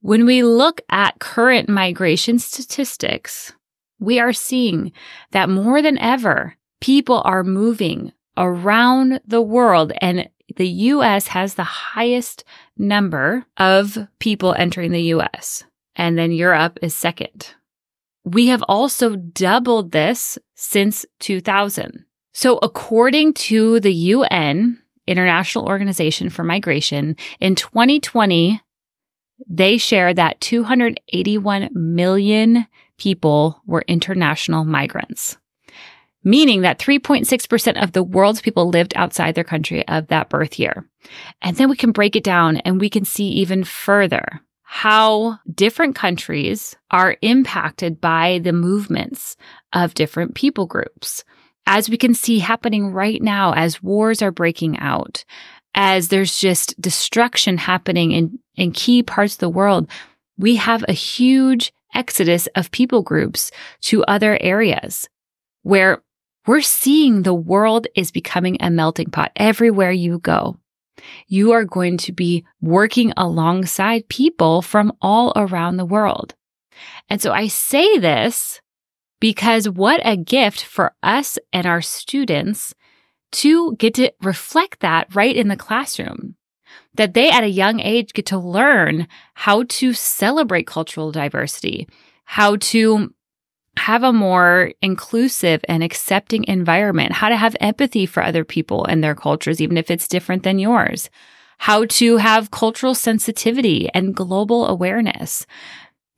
When 0.00 0.26
we 0.26 0.44
look 0.44 0.80
at 0.88 1.18
current 1.18 1.68
migration 1.68 2.38
statistics, 2.38 3.52
we 3.98 4.20
are 4.20 4.32
seeing 4.32 4.92
that 5.32 5.48
more 5.50 5.82
than 5.82 5.98
ever, 5.98 6.56
people 6.80 7.20
are 7.24 7.42
moving 7.42 8.12
around 8.36 9.20
the 9.26 9.42
world 9.42 9.92
and 10.00 10.30
the 10.56 10.68
US 10.68 11.26
has 11.26 11.54
the 11.54 11.64
highest 11.64 12.44
number 12.78 13.44
of 13.56 13.98
people 14.20 14.54
entering 14.54 14.92
the 14.92 15.14
US. 15.14 15.64
And 15.96 16.16
then 16.16 16.30
Europe 16.30 16.78
is 16.80 16.94
second. 16.94 17.54
We 18.24 18.48
have 18.48 18.62
also 18.68 19.16
doubled 19.16 19.92
this 19.92 20.38
since 20.54 21.06
2000. 21.20 22.04
So 22.32 22.58
according 22.62 23.34
to 23.34 23.80
the 23.80 23.92
UN, 23.92 24.80
International 25.06 25.66
Organization 25.66 26.30
for 26.30 26.44
Migration, 26.44 27.16
in 27.40 27.54
2020, 27.54 28.60
they 29.48 29.78
share 29.78 30.14
that 30.14 30.40
281 30.40 31.70
million 31.72 32.66
people 32.98 33.60
were 33.66 33.84
international 33.88 34.64
migrants, 34.64 35.38
meaning 36.22 36.60
that 36.60 36.78
3.6% 36.78 37.82
of 37.82 37.92
the 37.92 38.02
world's 38.02 38.42
people 38.42 38.68
lived 38.68 38.92
outside 38.94 39.34
their 39.34 39.44
country 39.44 39.86
of 39.88 40.08
that 40.08 40.28
birth 40.28 40.58
year. 40.58 40.86
And 41.40 41.56
then 41.56 41.70
we 41.70 41.76
can 41.76 41.92
break 41.92 42.14
it 42.14 42.24
down 42.24 42.58
and 42.58 42.80
we 42.80 42.90
can 42.90 43.04
see 43.04 43.28
even 43.28 43.64
further 43.64 44.42
how 44.72 45.36
different 45.52 45.96
countries 45.96 46.76
are 46.92 47.16
impacted 47.22 48.00
by 48.00 48.38
the 48.44 48.52
movements 48.52 49.36
of 49.72 49.94
different 49.94 50.36
people 50.36 50.64
groups. 50.64 51.24
As 51.66 51.90
we 51.90 51.96
can 51.96 52.14
see 52.14 52.38
happening 52.38 52.92
right 52.92 53.20
now, 53.20 53.52
as 53.52 53.82
wars 53.82 54.22
are 54.22 54.30
breaking 54.30 54.78
out, 54.78 55.24
as 55.74 56.06
there's 56.06 56.38
just 56.38 56.80
destruction 56.80 57.58
happening 57.58 58.12
in, 58.12 58.38
in 58.54 58.70
key 58.70 59.02
parts 59.02 59.34
of 59.34 59.40
the 59.40 59.48
world, 59.48 59.90
we 60.38 60.54
have 60.54 60.84
a 60.86 60.92
huge 60.92 61.72
exodus 61.92 62.46
of 62.54 62.70
people 62.70 63.02
groups 63.02 63.50
to 63.80 64.04
other 64.04 64.38
areas 64.40 65.08
where 65.62 66.00
we're 66.46 66.60
seeing 66.60 67.24
the 67.24 67.34
world 67.34 67.88
is 67.96 68.12
becoming 68.12 68.56
a 68.60 68.70
melting 68.70 69.10
pot 69.10 69.32
everywhere 69.34 69.90
you 69.90 70.20
go 70.20 70.59
you 71.26 71.52
are 71.52 71.64
going 71.64 71.96
to 71.98 72.12
be 72.12 72.44
working 72.60 73.12
alongside 73.16 74.08
people 74.08 74.62
from 74.62 74.92
all 75.00 75.32
around 75.36 75.76
the 75.76 75.84
world. 75.84 76.34
And 77.08 77.20
so 77.20 77.32
I 77.32 77.48
say 77.48 77.98
this 77.98 78.60
because 79.20 79.68
what 79.68 80.00
a 80.04 80.16
gift 80.16 80.64
for 80.64 80.94
us 81.02 81.38
and 81.52 81.66
our 81.66 81.82
students 81.82 82.74
to 83.32 83.76
get 83.76 83.94
to 83.94 84.12
reflect 84.22 84.80
that 84.80 85.14
right 85.14 85.36
in 85.36 85.48
the 85.48 85.56
classroom. 85.56 86.36
That 86.94 87.14
they 87.14 87.30
at 87.30 87.44
a 87.44 87.48
young 87.48 87.80
age 87.80 88.12
get 88.12 88.26
to 88.26 88.38
learn 88.38 89.06
how 89.34 89.64
to 89.64 89.92
celebrate 89.92 90.66
cultural 90.66 91.12
diversity, 91.12 91.88
how 92.24 92.56
to 92.56 93.14
have 93.76 94.02
a 94.02 94.12
more 94.12 94.72
inclusive 94.82 95.60
and 95.68 95.82
accepting 95.82 96.44
environment, 96.44 97.12
how 97.12 97.28
to 97.28 97.36
have 97.36 97.56
empathy 97.60 98.06
for 98.06 98.22
other 98.22 98.44
people 98.44 98.84
and 98.84 99.02
their 99.02 99.14
cultures, 99.14 99.60
even 99.60 99.76
if 99.76 99.90
it's 99.90 100.08
different 100.08 100.42
than 100.42 100.58
yours, 100.58 101.08
how 101.58 101.84
to 101.86 102.16
have 102.16 102.50
cultural 102.50 102.94
sensitivity 102.94 103.88
and 103.94 104.14
global 104.14 104.66
awareness. 104.66 105.46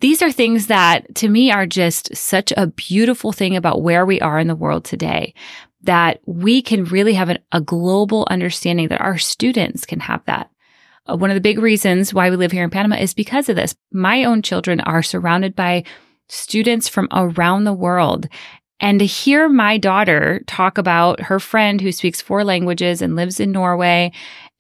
These 0.01 0.23
are 0.23 0.33
things 0.33 0.67
that 0.67 1.15
to 1.17 1.29
me 1.29 1.53
are 1.53 1.67
just 1.67 2.15
such 2.17 2.53
a 2.57 2.67
beautiful 2.67 3.33
thing 3.33 3.55
about 3.55 3.83
where 3.83 4.05
we 4.05 4.21
are 4.21 4.39
in 4.39 4.49
the 4.49 4.57
world 4.57 4.85
today 4.85 5.35
that 5.83 6.21
we 6.27 6.63
can 6.63 6.85
really 6.85 7.15
have 7.15 7.29
an, 7.29 7.39
a 7.51 7.61
global 7.61 8.27
understanding 8.31 8.89
that 8.89 9.01
our 9.01 9.19
students 9.19 9.85
can 9.85 10.01
have 10.01 10.25
that. 10.27 10.51
Uh, 11.07 11.17
one 11.17 11.31
of 11.31 11.35
the 11.35 11.41
big 11.41 11.59
reasons 11.59 12.15
why 12.15 12.31
we 12.31 12.37
live 12.37 12.53
here 12.53 12.65
in 12.65 12.71
Panama 12.71 12.97
is 12.97 13.15
because 13.15 13.49
of 13.49 13.57
this. 13.57 13.75
My 13.93 14.25
own 14.25 14.43
children 14.43 14.81
are 14.81 15.03
surrounded 15.03 15.57
by 15.57 15.85
students 16.29 16.89
from 16.89 17.09
around 17.13 17.65
the 17.65 17.73
world. 17.73 18.29
And 18.81 18.99
to 18.99 19.07
hear 19.07 19.49
my 19.49 19.79
daughter 19.79 20.43
talk 20.49 20.77
about 20.77 21.21
her 21.21 21.39
friend 21.39 21.81
who 21.81 21.93
speaks 21.93 22.21
four 22.21 22.43
languages 22.43 23.01
and 23.01 23.15
lives 23.15 23.39
in 23.39 23.53
Norway 23.53 24.11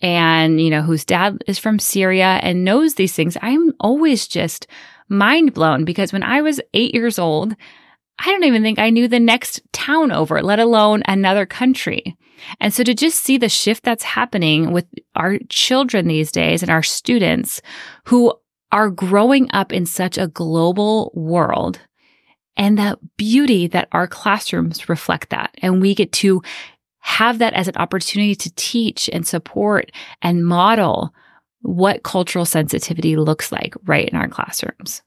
and, 0.01 0.61
you 0.61 0.71
know, 0.71 0.83
whose 0.83 1.05
dad 1.05 1.43
is 1.49 1.59
from 1.59 1.81
Syria 1.81 2.39
and 2.43 2.65
knows 2.65 2.95
these 2.95 3.15
things, 3.15 3.37
I'm 3.43 3.73
always 3.81 4.29
just 4.29 4.69
mind 5.09 5.55
blown 5.55 5.85
because 5.85 6.13
when 6.13 6.23
I 6.23 6.41
was 6.41 6.61
eight 6.73 6.95
years 6.95 7.19
old, 7.19 7.57
I 8.19 8.27
don't 8.27 8.45
even 8.45 8.63
think 8.63 8.79
I 8.79 8.91
knew 8.91 9.09
the 9.09 9.19
next 9.19 9.61
town 9.73 10.13
over, 10.13 10.41
let 10.41 10.61
alone 10.61 11.03
another 11.07 11.45
country. 11.45 12.17
And 12.61 12.73
so 12.73 12.85
to 12.85 12.95
just 12.95 13.21
see 13.21 13.39
the 13.39 13.49
shift 13.49 13.83
that's 13.83 14.05
happening 14.05 14.73
with 14.73 14.87
our 15.17 15.39
children 15.49 16.07
these 16.07 16.31
days 16.31 16.63
and 16.63 16.71
our 16.71 16.83
students 16.83 17.61
who 18.05 18.33
are 18.73 18.91
growing 18.91 19.51
up 19.53 19.73
in 19.73 19.87
such 19.87 20.19
a 20.19 20.27
global 20.27 21.13
world 21.15 21.79
and 22.57 22.77
the 22.77 22.99
beauty 23.17 23.67
that 23.69 23.89
our 23.93 24.07
classrooms 24.07 24.89
reflect 24.89 25.31
that. 25.31 25.55
And 25.63 25.81
we 25.81 25.95
get 25.95 26.13
to 26.13 26.43
have 27.01 27.39
that 27.39 27.55
as 27.55 27.69
an 27.69 27.77
opportunity 27.77 28.35
to 28.35 28.53
teach 28.55 29.09
and 29.13 29.27
support 29.27 29.91
and 30.21 30.47
model 30.47 31.15
what 31.61 32.03
cultural 32.03 32.45
sensitivity 32.45 33.17
looks 33.17 33.53
like 33.53 33.75
right 33.85 34.09
in 34.09 34.17
our 34.17 34.29
classrooms. 34.29 35.03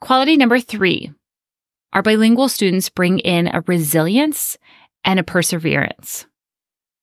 Quality 0.00 0.36
number 0.36 0.60
three, 0.60 1.12
our 1.92 2.02
bilingual 2.02 2.48
students 2.48 2.88
bring 2.88 3.18
in 3.18 3.48
a 3.48 3.62
resilience 3.66 4.56
and 5.04 5.18
a 5.18 5.24
perseverance. 5.24 6.26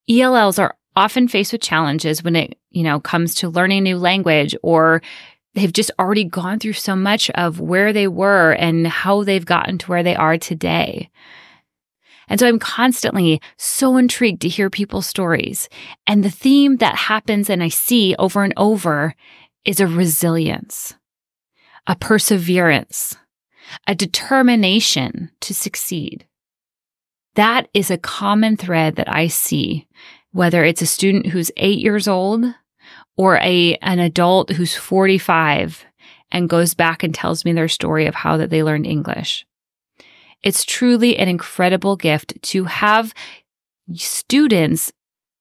ELLs 0.08 0.58
are 0.58 0.76
often 0.94 1.28
faced 1.28 1.52
with 1.52 1.60
challenges 1.60 2.22
when 2.22 2.36
it, 2.36 2.56
you 2.70 2.82
know, 2.82 3.00
comes 3.00 3.34
to 3.34 3.48
learning 3.48 3.78
a 3.78 3.82
new 3.82 3.98
language 3.98 4.56
or 4.62 5.02
they've 5.56 5.72
just 5.72 5.90
already 5.98 6.24
gone 6.24 6.58
through 6.58 6.74
so 6.74 6.94
much 6.94 7.30
of 7.30 7.60
where 7.60 7.92
they 7.92 8.06
were 8.06 8.52
and 8.52 8.86
how 8.86 9.24
they've 9.24 9.46
gotten 9.46 9.78
to 9.78 9.86
where 9.86 10.02
they 10.02 10.14
are 10.14 10.36
today. 10.36 11.10
And 12.28 12.38
so 12.38 12.46
I'm 12.46 12.58
constantly 12.58 13.40
so 13.56 13.96
intrigued 13.96 14.42
to 14.42 14.48
hear 14.48 14.68
people's 14.68 15.06
stories. 15.06 15.68
And 16.06 16.22
the 16.22 16.30
theme 16.30 16.76
that 16.76 16.94
happens 16.94 17.48
and 17.48 17.62
I 17.62 17.68
see 17.68 18.14
over 18.18 18.44
and 18.44 18.52
over 18.56 19.14
is 19.64 19.80
a 19.80 19.86
resilience, 19.86 20.94
a 21.86 21.96
perseverance, 21.96 23.16
a 23.86 23.94
determination 23.94 25.30
to 25.40 25.54
succeed. 25.54 26.26
That 27.34 27.68
is 27.72 27.90
a 27.90 27.98
common 27.98 28.56
thread 28.56 28.96
that 28.96 29.10
I 29.10 29.28
see, 29.28 29.86
whether 30.32 30.64
it's 30.64 30.82
a 30.82 30.86
student 30.86 31.28
who's 31.28 31.50
eight 31.56 31.78
years 31.78 32.06
old 32.06 32.44
or 33.16 33.38
a, 33.38 33.74
an 33.76 33.98
adult 33.98 34.50
who's 34.50 34.74
45 34.74 35.84
and 36.30 36.48
goes 36.48 36.74
back 36.74 37.02
and 37.02 37.14
tells 37.14 37.44
me 37.44 37.52
their 37.52 37.68
story 37.68 38.06
of 38.06 38.14
how 38.14 38.36
that 38.36 38.50
they 38.50 38.62
learned 38.62 38.86
English. 38.86 39.46
It's 40.42 40.64
truly 40.64 41.16
an 41.16 41.28
incredible 41.28 41.96
gift 41.96 42.40
to 42.42 42.64
have 42.64 43.14
students 43.94 44.92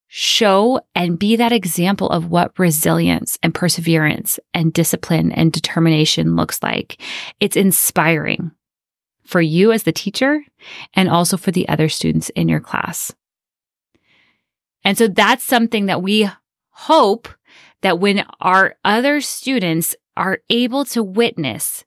show 0.08 0.79
and 0.94 1.20
be 1.20 1.36
that 1.36 1.51
example 1.51 2.10
of 2.10 2.29
what 2.29 2.58
resilience 2.58 3.38
and 3.44 3.53
perseverance 3.53 4.39
and 4.53 4.72
discipline 4.72 5.32
and 5.32 5.51
determination 5.51 6.36
looks 6.36 6.63
like. 6.63 7.01
It's 7.39 7.58
inspiring 7.58 8.51
for 9.25 9.41
you 9.41 9.72
as 9.72 9.84
the 9.84 9.91
teacher 9.91 10.41
and 10.94 11.10
also 11.10 11.36
for 11.36 11.51
the 11.51 11.67
other 11.67 11.89
students 11.89 12.29
in 12.29 12.48
your 12.48 12.62
class. 12.62 13.13
And 14.84 14.98
so 14.98 15.08
that's 15.08 15.44
something 15.44 15.88
that 15.88 16.01
we 16.01 16.29
hope 16.70 17.27
that 17.82 18.00
when 18.00 18.25
our 18.39 18.75
other 18.84 19.22
students 19.22 19.96
are 20.17 20.39
able 20.50 20.86
to 20.86 21.03
witness 21.03 21.86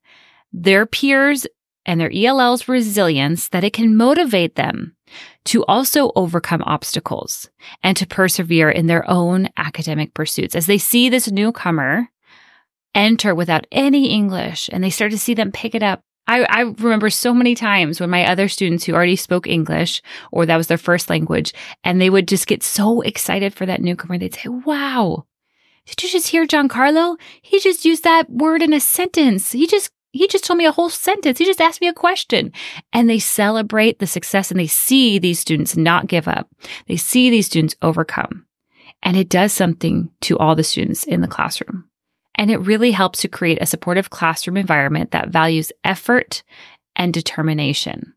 their 0.52 0.86
peers 0.86 1.46
and 1.86 2.00
their 2.00 2.12
ELL's 2.14 2.68
resilience, 2.68 3.48
that 3.48 3.64
it 3.64 3.72
can 3.72 3.96
motivate 3.96 4.56
them 4.56 4.94
to 5.46 5.64
also 5.64 6.12
overcome 6.14 6.62
obstacles 6.66 7.48
and 7.82 7.96
to 7.96 8.06
persevere 8.06 8.70
in 8.70 8.86
their 8.86 9.08
own 9.10 9.48
academic 9.56 10.12
pursuits. 10.12 10.54
As 10.54 10.66
they 10.66 10.76
see 10.76 11.08
this 11.08 11.30
newcomer 11.30 12.10
enter 12.94 13.34
without 13.34 13.66
any 13.72 14.10
English 14.10 14.68
and 14.72 14.82
they 14.82 14.90
start 14.90 15.12
to 15.12 15.18
see 15.18 15.34
them 15.34 15.52
pick 15.52 15.74
it 15.74 15.82
up. 15.82 16.00
I, 16.26 16.42
I 16.42 16.60
remember 16.60 17.08
so 17.08 17.32
many 17.32 17.54
times 17.54 18.00
when 18.00 18.10
my 18.10 18.26
other 18.26 18.48
students 18.48 18.84
who 18.84 18.92
already 18.92 19.16
spoke 19.16 19.46
English 19.46 20.02
or 20.30 20.44
that 20.44 20.56
was 20.58 20.66
their 20.66 20.76
first 20.76 21.08
language, 21.08 21.54
and 21.84 21.98
they 21.98 22.10
would 22.10 22.28
just 22.28 22.46
get 22.46 22.62
so 22.62 23.00
excited 23.00 23.54
for 23.54 23.64
that 23.64 23.80
newcomer. 23.80 24.18
They'd 24.18 24.34
say, 24.34 24.48
wow, 24.48 25.24
did 25.88 26.02
you 26.02 26.10
just 26.10 26.28
hear 26.28 26.46
Giancarlo? 26.46 27.18
He 27.40 27.58
just 27.60 27.84
used 27.84 28.04
that 28.04 28.30
word 28.30 28.62
in 28.62 28.72
a 28.72 28.80
sentence. 28.80 29.52
He 29.52 29.66
just 29.66 29.90
he 30.10 30.26
just 30.26 30.44
told 30.44 30.58
me 30.58 30.66
a 30.66 30.72
whole 30.72 30.88
sentence. 30.88 31.38
He 31.38 31.44
just 31.44 31.60
asked 31.60 31.80
me 31.80 31.88
a 31.88 31.92
question. 31.92 32.52
And 32.92 33.08
they 33.08 33.18
celebrate 33.18 33.98
the 33.98 34.06
success 34.06 34.50
and 34.50 34.58
they 34.58 34.66
see 34.66 35.18
these 35.18 35.38
students 35.38 35.76
not 35.76 36.06
give 36.06 36.26
up. 36.26 36.48
They 36.86 36.96
see 36.96 37.30
these 37.30 37.46
students 37.46 37.76
overcome. 37.82 38.46
And 39.02 39.16
it 39.16 39.28
does 39.28 39.52
something 39.52 40.10
to 40.22 40.38
all 40.38 40.56
the 40.56 40.64
students 40.64 41.04
in 41.04 41.20
the 41.20 41.28
classroom. 41.28 41.84
And 42.34 42.50
it 42.50 42.58
really 42.58 42.90
helps 42.90 43.20
to 43.20 43.28
create 43.28 43.58
a 43.60 43.66
supportive 43.66 44.10
classroom 44.10 44.56
environment 44.56 45.10
that 45.10 45.28
values 45.28 45.72
effort 45.84 46.42
and 46.96 47.12
determination. 47.12 48.14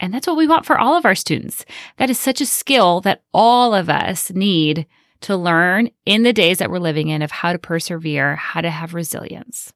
And 0.00 0.12
that's 0.12 0.26
what 0.26 0.36
we 0.36 0.48
want 0.48 0.66
for 0.66 0.78
all 0.78 0.96
of 0.96 1.04
our 1.04 1.14
students. 1.14 1.64
That 1.98 2.10
is 2.10 2.18
such 2.18 2.40
a 2.40 2.46
skill 2.46 3.00
that 3.02 3.22
all 3.32 3.74
of 3.74 3.88
us 3.88 4.30
need 4.30 4.86
to 5.24 5.36
learn 5.36 5.88
in 6.04 6.22
the 6.22 6.34
days 6.34 6.58
that 6.58 6.70
we're 6.70 6.78
living 6.78 7.08
in 7.08 7.22
of 7.22 7.30
how 7.30 7.52
to 7.52 7.58
persevere, 7.58 8.36
how 8.36 8.60
to 8.60 8.70
have 8.70 8.92
resilience. 8.92 9.72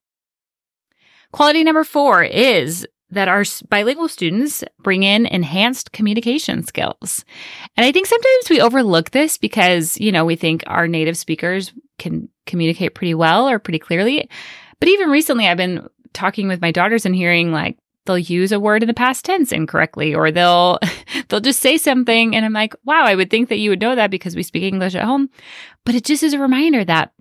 Quality 1.32 1.64
number 1.64 1.84
four 1.84 2.22
is 2.22 2.86
that 3.10 3.28
our 3.28 3.44
bilingual 3.70 4.08
students 4.08 4.62
bring 4.78 5.02
in 5.02 5.24
enhanced 5.24 5.92
communication 5.92 6.62
skills. 6.62 7.24
And 7.78 7.86
I 7.86 7.92
think 7.92 8.06
sometimes 8.06 8.50
we 8.50 8.60
overlook 8.60 9.10
this 9.10 9.38
because, 9.38 9.98
you 9.98 10.12
know, 10.12 10.26
we 10.26 10.36
think 10.36 10.64
our 10.66 10.86
native 10.86 11.16
speakers 11.16 11.72
can 11.98 12.28
communicate 12.44 12.94
pretty 12.94 13.14
well 13.14 13.48
or 13.48 13.58
pretty 13.58 13.78
clearly. 13.78 14.28
But 14.80 14.90
even 14.90 15.08
recently, 15.08 15.48
I've 15.48 15.56
been 15.56 15.88
talking 16.12 16.48
with 16.48 16.60
my 16.60 16.70
daughters 16.70 17.06
and 17.06 17.14
hearing 17.14 17.52
like 17.52 17.78
they'll 18.04 18.18
use 18.18 18.52
a 18.52 18.60
word 18.60 18.82
in 18.82 18.86
the 18.86 18.94
past 18.94 19.24
tense 19.24 19.52
incorrectly 19.52 20.14
or 20.14 20.30
they'll 20.30 20.78
they'll 21.28 21.40
just 21.40 21.60
say 21.60 21.76
something 21.76 22.34
and 22.34 22.44
I'm 22.44 22.52
like, 22.52 22.74
"Wow, 22.84 23.04
I 23.04 23.14
would 23.14 23.30
think 23.30 23.48
that 23.48 23.58
you 23.58 23.70
would 23.70 23.80
know 23.80 23.94
that 23.94 24.10
because 24.10 24.36
we 24.36 24.42
speak 24.42 24.62
English 24.62 24.94
at 24.94 25.04
home." 25.04 25.30
But 25.84 25.94
it 25.94 26.04
just 26.04 26.22
is 26.22 26.34
a 26.34 26.38
reminder 26.38 26.84
that 26.84 27.12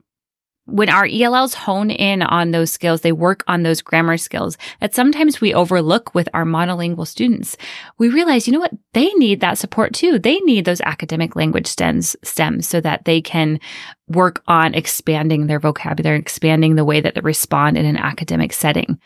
when 0.68 0.90
our 0.90 1.06
ELLs 1.06 1.54
hone 1.54 1.90
in 1.90 2.22
on 2.22 2.52
those 2.52 2.72
skills, 2.72 3.02
they 3.02 3.14
work 3.14 3.44
on 3.48 3.64
those 3.64 3.82
grammar 3.82 4.18
skills 4.18 4.58
that 4.82 4.94
sometimes 4.94 5.40
we 5.40 5.54
overlook 5.54 6.14
with 6.14 6.28
our 6.34 6.44
monolingual 6.44 7.08
students. 7.08 7.56
We 7.98 8.10
realize, 8.10 8.48
you 8.48 8.54
know 8.54 8.60
what? 8.60 8.74
They 8.94 9.08
need 9.14 9.40
that 9.40 9.58
support 9.58 9.94
too. 9.94 10.20
They 10.20 10.40
need 10.42 10.66
those 10.66 10.82
academic 10.82 11.38
language 11.38 11.68
stems, 11.68 12.18
stems 12.22 12.68
so 12.68 12.82
that 12.82 13.06
they 13.06 13.22
can 13.22 13.62
work 14.10 14.44
on 14.48 14.74
expanding 14.74 15.48
their 15.48 15.60
vocabulary, 15.60 16.18
and 16.18 16.22
expanding 16.22 16.76
the 16.76 16.86
way 16.86 17.00
that 17.00 17.16
they 17.16 17.22
respond 17.22 17.78
in 17.78 17.86
an 17.86 17.98
academic 17.98 18.52
setting. 18.52 19.00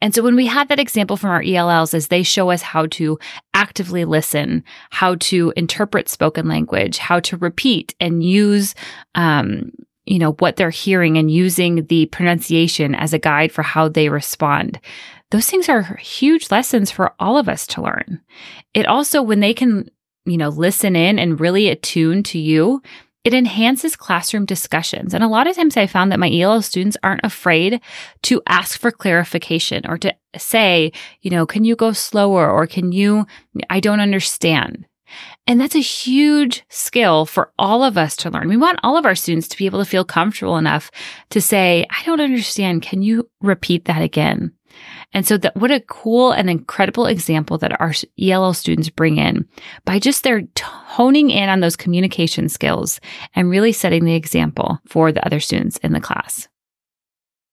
And 0.00 0.14
so 0.14 0.22
when 0.22 0.36
we 0.36 0.46
have 0.46 0.68
that 0.68 0.78
example 0.78 1.16
from 1.16 1.30
our 1.30 1.42
ELLs 1.42 1.94
as 1.94 2.08
they 2.08 2.22
show 2.22 2.50
us 2.50 2.62
how 2.62 2.86
to 2.86 3.18
actively 3.54 4.04
listen, 4.04 4.62
how 4.90 5.16
to 5.16 5.52
interpret 5.56 6.08
spoken 6.08 6.48
language, 6.48 6.98
how 6.98 7.20
to 7.20 7.36
repeat 7.38 7.94
and 7.98 8.22
use, 8.22 8.74
um, 9.14 9.72
you 10.04 10.18
know, 10.18 10.32
what 10.34 10.56
they're 10.56 10.70
hearing 10.70 11.16
and 11.16 11.30
using 11.30 11.86
the 11.86 12.06
pronunciation 12.06 12.94
as 12.94 13.12
a 13.12 13.18
guide 13.18 13.50
for 13.52 13.62
how 13.62 13.88
they 13.88 14.08
respond. 14.08 14.78
Those 15.30 15.50
things 15.50 15.68
are 15.68 15.82
huge 15.96 16.50
lessons 16.50 16.90
for 16.90 17.14
all 17.18 17.38
of 17.38 17.48
us 17.48 17.66
to 17.68 17.82
learn. 17.82 18.20
It 18.74 18.86
also, 18.86 19.22
when 19.22 19.40
they 19.40 19.54
can, 19.54 19.90
you 20.24 20.36
know, 20.36 20.50
listen 20.50 20.94
in 20.94 21.18
and 21.18 21.40
really 21.40 21.68
attune 21.68 22.22
to 22.24 22.38
you, 22.38 22.82
it 23.26 23.34
enhances 23.34 23.96
classroom 23.96 24.44
discussions. 24.44 25.12
And 25.12 25.24
a 25.24 25.28
lot 25.28 25.48
of 25.48 25.56
times 25.56 25.76
I 25.76 25.88
found 25.88 26.12
that 26.12 26.20
my 26.20 26.30
ELL 26.32 26.62
students 26.62 26.96
aren't 27.02 27.24
afraid 27.24 27.80
to 28.22 28.40
ask 28.46 28.78
for 28.78 28.92
clarification 28.92 29.84
or 29.84 29.98
to 29.98 30.14
say, 30.36 30.92
you 31.22 31.32
know, 31.32 31.44
can 31.44 31.64
you 31.64 31.74
go 31.74 31.90
slower 31.90 32.48
or 32.48 32.68
can 32.68 32.92
you, 32.92 33.26
I 33.68 33.80
don't 33.80 33.98
understand. 33.98 34.86
And 35.48 35.60
that's 35.60 35.74
a 35.74 35.80
huge 35.80 36.62
skill 36.68 37.26
for 37.26 37.50
all 37.58 37.82
of 37.82 37.98
us 37.98 38.14
to 38.18 38.30
learn. 38.30 38.48
We 38.48 38.56
want 38.56 38.78
all 38.84 38.96
of 38.96 39.04
our 39.04 39.16
students 39.16 39.48
to 39.48 39.56
be 39.56 39.66
able 39.66 39.80
to 39.80 39.90
feel 39.90 40.04
comfortable 40.04 40.56
enough 40.56 40.92
to 41.30 41.40
say, 41.40 41.84
I 41.90 42.04
don't 42.04 42.20
understand. 42.20 42.82
Can 42.82 43.02
you 43.02 43.28
repeat 43.40 43.86
that 43.86 44.02
again? 44.02 44.55
And 45.12 45.26
so 45.26 45.36
that 45.38 45.56
what 45.56 45.70
a 45.70 45.80
cool 45.80 46.32
and 46.32 46.50
incredible 46.50 47.06
example 47.06 47.58
that 47.58 47.80
our 47.80 47.92
ELL 48.20 48.54
students 48.54 48.90
bring 48.90 49.18
in 49.18 49.46
by 49.84 49.98
just 49.98 50.24
their 50.24 50.42
honing 50.60 51.30
in 51.30 51.48
on 51.48 51.60
those 51.60 51.76
communication 51.76 52.48
skills 52.48 53.00
and 53.34 53.50
really 53.50 53.72
setting 53.72 54.04
the 54.04 54.14
example 54.14 54.78
for 54.86 55.12
the 55.12 55.24
other 55.24 55.40
students 55.40 55.76
in 55.78 55.92
the 55.92 56.00
class. 56.00 56.48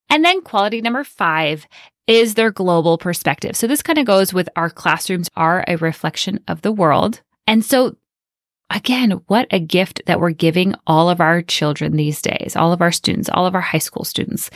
And 0.09 0.23
then 0.23 0.41
quality 0.41 0.81
number 0.81 1.03
five 1.03 1.65
is 2.07 2.35
their 2.35 2.51
global 2.51 2.97
perspective. 2.97 3.55
So 3.55 3.67
this 3.67 3.81
kind 3.81 3.97
of 3.97 4.05
goes 4.05 4.33
with 4.33 4.49
our 4.55 4.69
classrooms 4.69 5.29
are 5.35 5.63
a 5.67 5.77
reflection 5.77 6.39
of 6.47 6.61
the 6.61 6.71
world. 6.71 7.21
And 7.47 7.63
so 7.63 7.95
again, 8.69 9.11
what 9.27 9.47
a 9.51 9.59
gift 9.59 10.01
that 10.05 10.19
we're 10.19 10.31
giving 10.31 10.75
all 10.85 11.09
of 11.09 11.21
our 11.21 11.41
children 11.41 11.95
these 11.95 12.21
days, 12.21 12.55
all 12.55 12.73
of 12.73 12.81
our 12.81 12.91
students, 12.91 13.29
all 13.29 13.45
of 13.45 13.55
our 13.55 13.61
high 13.61 13.77
school 13.77 14.03
students, 14.03 14.49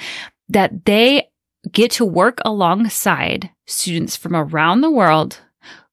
that 0.49 0.85
they 0.85 1.27
get 1.71 1.91
to 1.91 2.05
work 2.05 2.39
alongside 2.45 3.49
students 3.65 4.15
from 4.15 4.35
around 4.35 4.81
the 4.81 4.91
world 4.91 5.39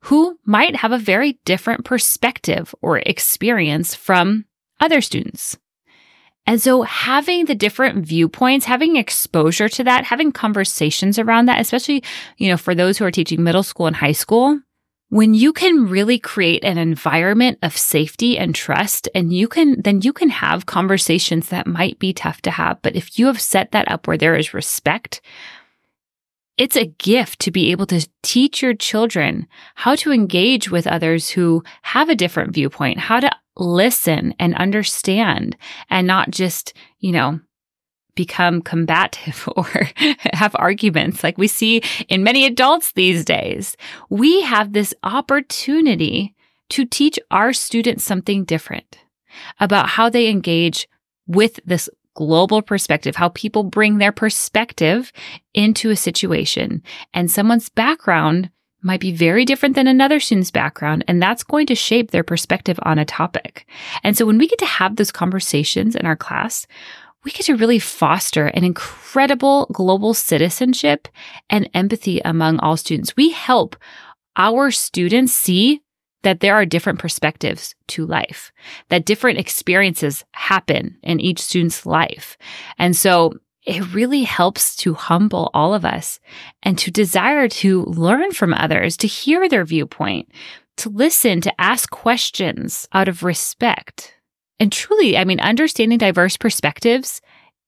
who 0.01 0.39
might 0.45 0.77
have 0.77 0.93
a 0.93 0.99
very 0.99 1.39
different 1.45 1.85
perspective 1.85 2.75
or 2.83 2.99
experience 2.99 3.95
from 3.95 4.45
other 4.81 5.01
students. 5.01 5.57
And 6.47 6.61
so 6.61 6.83
having 6.83 7.47
the 7.47 7.55
different 7.55 8.07
viewpoints, 8.07 8.67
having 8.67 8.97
exposure 8.97 9.69
to 9.71 9.85
that, 9.85 10.05
having 10.05 10.31
conversations 10.31 11.19
around 11.19 11.47
that, 11.47 11.61
especially, 11.61 12.05
you 12.37 12.51
know, 12.51 12.59
for 12.59 12.75
those 12.75 12.99
who 12.99 13.07
are 13.07 13.11
teaching 13.11 13.43
middle 13.43 13.63
school 13.63 13.87
and 13.87 13.97
high 13.97 14.13
school, 14.13 14.61
when 15.09 15.33
you 15.33 15.53
can 15.53 15.87
really 15.87 16.19
create 16.19 16.65
an 16.65 16.77
environment 16.77 17.59
of 17.63 17.77
safety 17.77 18.37
and 18.37 18.55
trust 18.55 19.09
and 19.15 19.33
you 19.33 19.47
can 19.47 19.81
then 19.81 20.03
you 20.03 20.13
can 20.13 20.29
have 20.29 20.67
conversations 20.67 21.51
that 21.51 21.67
might 21.67 21.99
be 21.99 22.13
tough 22.13 22.43
to 22.43 22.51
have 22.51 22.81
but 22.83 22.97
if 22.97 23.17
you 23.19 23.27
have 23.27 23.41
set 23.41 23.71
that 23.71 23.89
up 23.89 24.09
where 24.09 24.19
there 24.19 24.35
is 24.35 24.55
respect 24.55 25.21
it's 26.57 26.77
a 26.77 26.87
gift 26.87 27.41
to 27.41 27.51
be 27.51 27.71
able 27.71 27.87
to 27.87 28.09
teach 28.23 28.63
your 28.63 28.75
children 28.75 29.47
how 29.75 29.95
to 29.97 30.13
engage 30.13 30.71
with 30.71 30.87
others 30.87 31.31
who 31.31 31.63
have 31.83 32.09
a 32.09 32.15
different 32.15 32.53
viewpoint 32.53 32.99
how 32.99 33.21
to 33.21 33.31
listen 33.57 34.35
and 34.39 34.55
understand 34.57 35.57
and 35.91 36.07
not 36.07 36.31
just 36.31 36.75
you 36.99 37.13
know 37.13 37.41
become 38.15 38.63
combative 38.63 39.49
or 39.57 39.69
have 40.33 40.55
arguments 40.59 41.23
like 41.23 41.39
we 41.39 41.49
see 41.49 41.83
in 42.09 42.23
many 42.23 42.45
adults 42.45 42.93
these 42.93 43.25
days. 43.25 43.77
We 44.11 44.43
have 44.43 44.73
this 44.73 44.95
opportunity 45.03 46.35
to 46.71 46.85
teach 46.85 47.19
our 47.31 47.53
students 47.53 48.05
something 48.05 48.45
different 48.45 48.99
about 49.61 49.89
how 49.89 50.09
they 50.09 50.29
engage 50.29 50.89
with 51.27 51.61
this 51.65 51.89
global 52.15 52.63
perspective, 52.63 53.17
how 53.17 53.29
people 53.31 53.65
bring 53.65 53.99
their 53.99 54.13
perspective 54.13 55.13
into 55.53 55.91
a 55.91 55.97
situation. 55.97 56.83
And 57.13 57.31
someone's 57.31 57.69
background 57.69 58.51
might 58.83 59.01
be 59.01 59.13
very 59.13 59.45
different 59.45 59.75
than 59.75 59.87
another 59.87 60.21
student's 60.21 60.51
background, 60.51 61.05
and 61.09 61.21
that's 61.21 61.43
going 61.43 61.67
to 61.67 61.75
shape 61.75 62.11
their 62.11 62.23
perspective 62.23 62.79
on 62.83 62.99
a 62.99 63.05
topic. 63.05 63.67
And 64.03 64.17
so 64.17 64.27
when 64.27 64.39
we 64.39 64.47
get 64.47 64.59
to 64.59 64.67
have 64.67 64.97
those 64.97 65.11
conversations 65.11 65.97
in 65.97 66.07
our 66.07 66.17
class, 66.17 66.67
we 67.25 67.31
get 67.31 67.47
to 67.47 67.57
really 67.57 67.79
foster 67.79 68.49
an 68.49 68.65
incredible 68.65 69.67
global 69.73 70.13
citizenship 70.13 71.09
and 71.49 71.71
empathy 71.73 72.21
among 72.25 72.59
all 72.61 72.77
students. 72.77 73.17
We 73.17 73.31
help 73.31 73.77
our 74.37 74.71
students 74.71 75.33
see 75.33 75.81
that 76.25 76.41
there 76.41 76.55
are 76.55 76.67
different 76.67 76.99
perspectives 76.99 77.75
to 77.89 78.05
life, 78.05 78.53
that 78.89 79.07
different 79.07 79.39
experiences 79.39 80.25
happen 80.33 80.99
in 81.03 81.21
each 81.21 81.39
student's 81.39 81.87
life. 81.87 82.37
And 82.79 82.97
so 82.97 83.35
it 83.65 83.95
really 83.95 84.25
helps 84.25 84.77
to 84.77 84.95
humble 84.95 85.51
all 85.55 85.73
of 85.73 85.85
us 85.85 86.21
and 86.63 86.77
to 86.79 86.91
desire 86.91 87.49
to 87.49 87.85
learn 87.85 88.33
from 88.33 88.53
others, 88.53 88.97
to 88.99 89.07
hear 89.07 89.49
their 89.49 89.65
viewpoint, 89.65 90.31
to 90.79 90.89
listen, 90.89 91.41
to 91.41 91.61
ask 91.61 91.91
questions 91.91 92.87
out 92.93 93.09
of 93.09 93.23
respect. 93.23 94.15
And 94.61 94.71
truly, 94.71 95.17
I 95.17 95.25
mean, 95.25 95.41
understanding 95.41 95.99
diverse 95.99 96.37
perspectives 96.37 97.21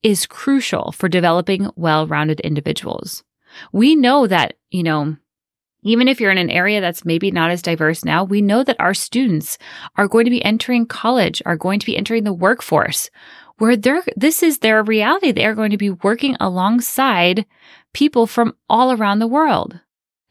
is 0.03 0.27
crucial 0.27 0.93
for 0.93 1.09
developing 1.09 1.71
well 1.77 2.07
rounded 2.07 2.41
individuals. 2.41 3.25
We 3.73 3.97
know 3.97 4.27
that, 4.27 4.55
you 4.71 4.83
know, 4.83 5.17
even 5.89 6.09
if 6.09 6.21
you're 6.21 6.31
in 6.31 6.39
an 6.39 6.51
area 6.51 6.81
that's 6.81 7.05
maybe 7.05 7.31
not 7.31 7.51
as 7.51 7.63
diverse 7.63 8.05
now, 8.05 8.25
we 8.25 8.41
know 8.41 8.65
that 8.65 8.81
our 8.81 8.95
students 8.95 9.59
are 9.97 10.09
going 10.09 10.25
to 10.25 10.31
be 10.31 10.45
entering 10.45 10.87
college, 10.87 11.43
are 11.47 11.57
going 11.57 11.79
to 11.81 11.87
be 11.87 11.97
entering 11.97 12.25
the 12.25 12.33
workforce, 12.33 13.11
where 13.59 13.77
they're, 13.77 14.03
this 14.17 14.43
is 14.43 14.59
their 14.59 14.83
reality. 14.83 15.33
They 15.33 15.47
are 15.47 15.55
going 15.55 15.71
to 15.71 15.77
be 15.77 15.91
working 15.91 16.37
alongside 16.41 17.47
people 17.95 18.27
from 18.27 18.55
all 18.69 18.93
around 18.93 19.19
the 19.19 19.27
world. 19.27 19.81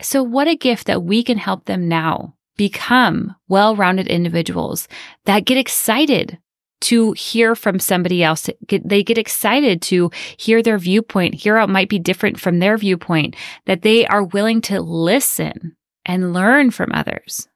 So 0.02 0.22
what 0.22 0.48
a 0.48 0.56
gift 0.56 0.88
that 0.88 1.04
we 1.04 1.24
can 1.24 1.38
help 1.38 1.66
them 1.66 1.88
now 1.88 2.36
become 2.58 3.36
well-rounded 3.48 4.08
individuals 4.08 4.88
that 5.26 5.46
get 5.46 5.58
excited 5.58 6.38
to 6.82 7.14
hear 7.14 7.56
from 7.56 7.80
somebody 7.80 8.24
else. 8.24 8.50
They 8.70 9.04
get 9.04 9.18
excited 9.18 9.82
to 9.84 10.12
hear 10.38 10.62
their 10.62 10.78
viewpoint, 10.78 11.36
hear 11.36 11.58
it 11.58 11.68
might 11.68 11.90
be 11.90 12.00
different 12.00 12.40
from 12.40 12.60
their 12.60 12.78
viewpoint, 12.78 13.36
that 13.66 13.82
they 13.82 14.06
are 14.08 14.24
willing 14.24 14.62
to 14.62 14.82
listen 14.82 15.76
and 16.06 16.34
learn 16.34 16.72
from 16.72 16.92
others. 16.94 17.48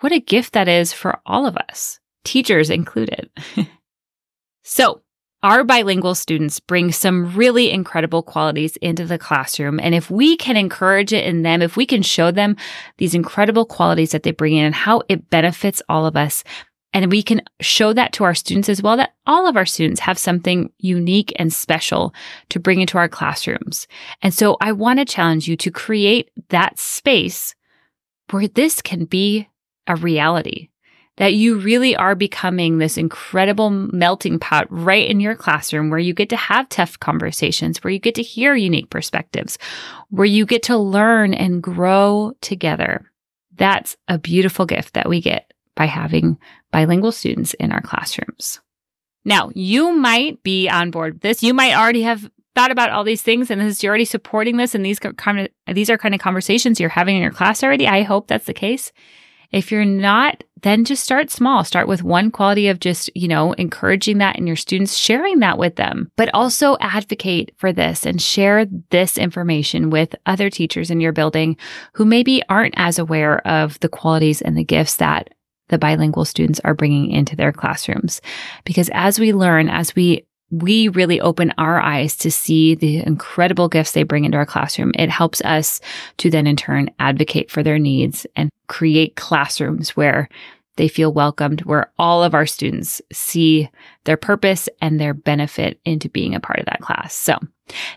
What 0.00 0.12
a 0.12 0.20
gift 0.20 0.52
that 0.54 0.68
is 0.68 0.92
for 0.92 1.20
all 1.24 1.46
of 1.46 1.56
us, 1.56 2.00
teachers 2.24 2.70
included. 2.70 3.30
so, 4.64 5.02
our 5.42 5.64
bilingual 5.64 6.14
students 6.14 6.60
bring 6.60 6.92
some 6.92 7.34
really 7.34 7.70
incredible 7.70 8.22
qualities 8.22 8.76
into 8.76 9.04
the 9.04 9.18
classroom. 9.18 9.80
And 9.80 9.92
if 9.92 10.08
we 10.08 10.36
can 10.36 10.56
encourage 10.56 11.12
it 11.12 11.24
in 11.24 11.42
them, 11.42 11.62
if 11.62 11.76
we 11.76 11.84
can 11.84 12.02
show 12.02 12.30
them 12.30 12.56
these 12.98 13.14
incredible 13.14 13.66
qualities 13.66 14.12
that 14.12 14.22
they 14.22 14.30
bring 14.30 14.56
in 14.56 14.66
and 14.66 14.74
how 14.74 15.02
it 15.08 15.30
benefits 15.30 15.82
all 15.88 16.06
of 16.06 16.16
us, 16.16 16.44
and 16.92 17.10
we 17.10 17.22
can 17.22 17.42
show 17.60 17.92
that 17.92 18.12
to 18.14 18.24
our 18.24 18.34
students 18.34 18.68
as 18.68 18.82
well 18.82 18.96
that 18.96 19.14
all 19.26 19.46
of 19.46 19.56
our 19.56 19.64
students 19.64 20.00
have 20.00 20.18
something 20.18 20.70
unique 20.78 21.32
and 21.36 21.52
special 21.52 22.14
to 22.50 22.60
bring 22.60 22.80
into 22.80 22.98
our 22.98 23.08
classrooms. 23.08 23.86
And 24.20 24.34
so 24.34 24.56
I 24.60 24.72
want 24.72 24.98
to 24.98 25.04
challenge 25.04 25.48
you 25.48 25.56
to 25.56 25.70
create 25.70 26.30
that 26.50 26.78
space 26.78 27.54
where 28.30 28.48
this 28.48 28.82
can 28.82 29.04
be 29.04 29.48
a 29.86 29.96
reality. 29.96 30.68
That 31.18 31.34
you 31.34 31.58
really 31.58 31.94
are 31.94 32.14
becoming 32.14 32.78
this 32.78 32.96
incredible 32.96 33.68
melting 33.68 34.38
pot 34.38 34.66
right 34.70 35.08
in 35.08 35.20
your 35.20 35.36
classroom 35.36 35.90
where 35.90 35.98
you 35.98 36.14
get 36.14 36.30
to 36.30 36.36
have 36.36 36.70
tough 36.70 36.98
conversations, 36.98 37.84
where 37.84 37.92
you 37.92 37.98
get 37.98 38.14
to 38.14 38.22
hear 38.22 38.54
unique 38.54 38.88
perspectives, 38.88 39.58
where 40.08 40.24
you 40.24 40.46
get 40.46 40.62
to 40.64 40.78
learn 40.78 41.34
and 41.34 41.62
grow 41.62 42.32
together. 42.40 43.12
That's 43.54 43.94
a 44.08 44.18
beautiful 44.18 44.64
gift 44.64 44.94
that 44.94 45.08
we 45.08 45.20
get 45.20 45.52
by 45.74 45.86
having 45.86 46.38
bilingual 46.70 47.12
students 47.12 47.54
in 47.54 47.72
our 47.72 47.80
classrooms. 47.80 48.60
Now, 49.24 49.50
you 49.54 49.92
might 49.92 50.42
be 50.42 50.68
on 50.68 50.90
board 50.90 51.14
with 51.14 51.22
this. 51.22 51.42
You 51.42 51.54
might 51.54 51.76
already 51.76 52.02
have 52.02 52.28
thought 52.54 52.70
about 52.70 52.90
all 52.90 53.04
these 53.04 53.22
things 53.22 53.50
and 53.50 53.60
this, 53.60 53.82
you're 53.82 53.90
already 53.90 54.04
supporting 54.04 54.56
this 54.56 54.74
and 54.74 54.84
these 54.84 54.98
kind 54.98 55.40
of, 55.40 55.74
these 55.74 55.88
are 55.88 55.98
kind 55.98 56.14
of 56.14 56.20
conversations 56.20 56.78
you're 56.78 56.88
having 56.88 57.16
in 57.16 57.22
your 57.22 57.30
class 57.30 57.62
already. 57.62 57.86
I 57.86 58.02
hope 58.02 58.26
that's 58.26 58.46
the 58.46 58.52
case. 58.52 58.92
If 59.50 59.70
you're 59.70 59.84
not, 59.84 60.44
then 60.62 60.84
just 60.84 61.04
start 61.04 61.30
small. 61.30 61.64
Start 61.64 61.88
with 61.88 62.02
one 62.02 62.30
quality 62.30 62.68
of 62.68 62.80
just, 62.80 63.10
you 63.14 63.28
know, 63.28 63.52
encouraging 63.52 64.18
that 64.18 64.36
in 64.36 64.46
your 64.46 64.56
students, 64.56 64.96
sharing 64.96 65.40
that 65.40 65.58
with 65.58 65.76
them, 65.76 66.10
but 66.16 66.30
also 66.32 66.76
advocate 66.80 67.52
for 67.58 67.72
this 67.72 68.06
and 68.06 68.20
share 68.20 68.66
this 68.90 69.18
information 69.18 69.90
with 69.90 70.14
other 70.24 70.48
teachers 70.48 70.90
in 70.90 71.00
your 71.00 71.12
building 71.12 71.56
who 71.94 72.04
maybe 72.04 72.42
aren't 72.48 72.74
as 72.76 72.98
aware 72.98 73.46
of 73.46 73.78
the 73.80 73.88
qualities 73.88 74.40
and 74.40 74.56
the 74.56 74.64
gifts 74.64 74.96
that 74.96 75.34
the 75.72 75.78
bilingual 75.78 76.26
students 76.26 76.60
are 76.64 76.74
bringing 76.74 77.10
into 77.10 77.34
their 77.34 77.50
classrooms. 77.50 78.20
Because 78.64 78.90
as 78.92 79.18
we 79.18 79.32
learn, 79.32 79.68
as 79.70 79.96
we 79.96 80.24
we 80.50 80.88
really 80.88 81.18
open 81.18 81.50
our 81.56 81.80
eyes 81.80 82.14
to 82.14 82.30
see 82.30 82.74
the 82.74 82.98
incredible 82.98 83.68
gifts 83.68 83.92
they 83.92 84.02
bring 84.02 84.26
into 84.26 84.36
our 84.36 84.44
classroom. 84.44 84.92
It 84.98 85.08
helps 85.08 85.40
us 85.40 85.80
to 86.18 86.28
then 86.28 86.46
in 86.46 86.56
turn 86.56 86.90
advocate 86.98 87.50
for 87.50 87.62
their 87.62 87.78
needs 87.78 88.26
and 88.36 88.50
create 88.68 89.16
classrooms 89.16 89.96
where 89.96 90.28
they 90.76 90.88
feel 90.88 91.10
welcomed, 91.10 91.62
where 91.62 91.90
all 91.98 92.22
of 92.22 92.34
our 92.34 92.44
students 92.44 93.00
see 93.10 93.70
their 94.04 94.18
purpose 94.18 94.68
and 94.82 95.00
their 95.00 95.14
benefit 95.14 95.80
into 95.86 96.10
being 96.10 96.34
a 96.34 96.40
part 96.40 96.58
of 96.58 96.66
that 96.66 96.80
class. 96.80 97.14
So 97.14 97.38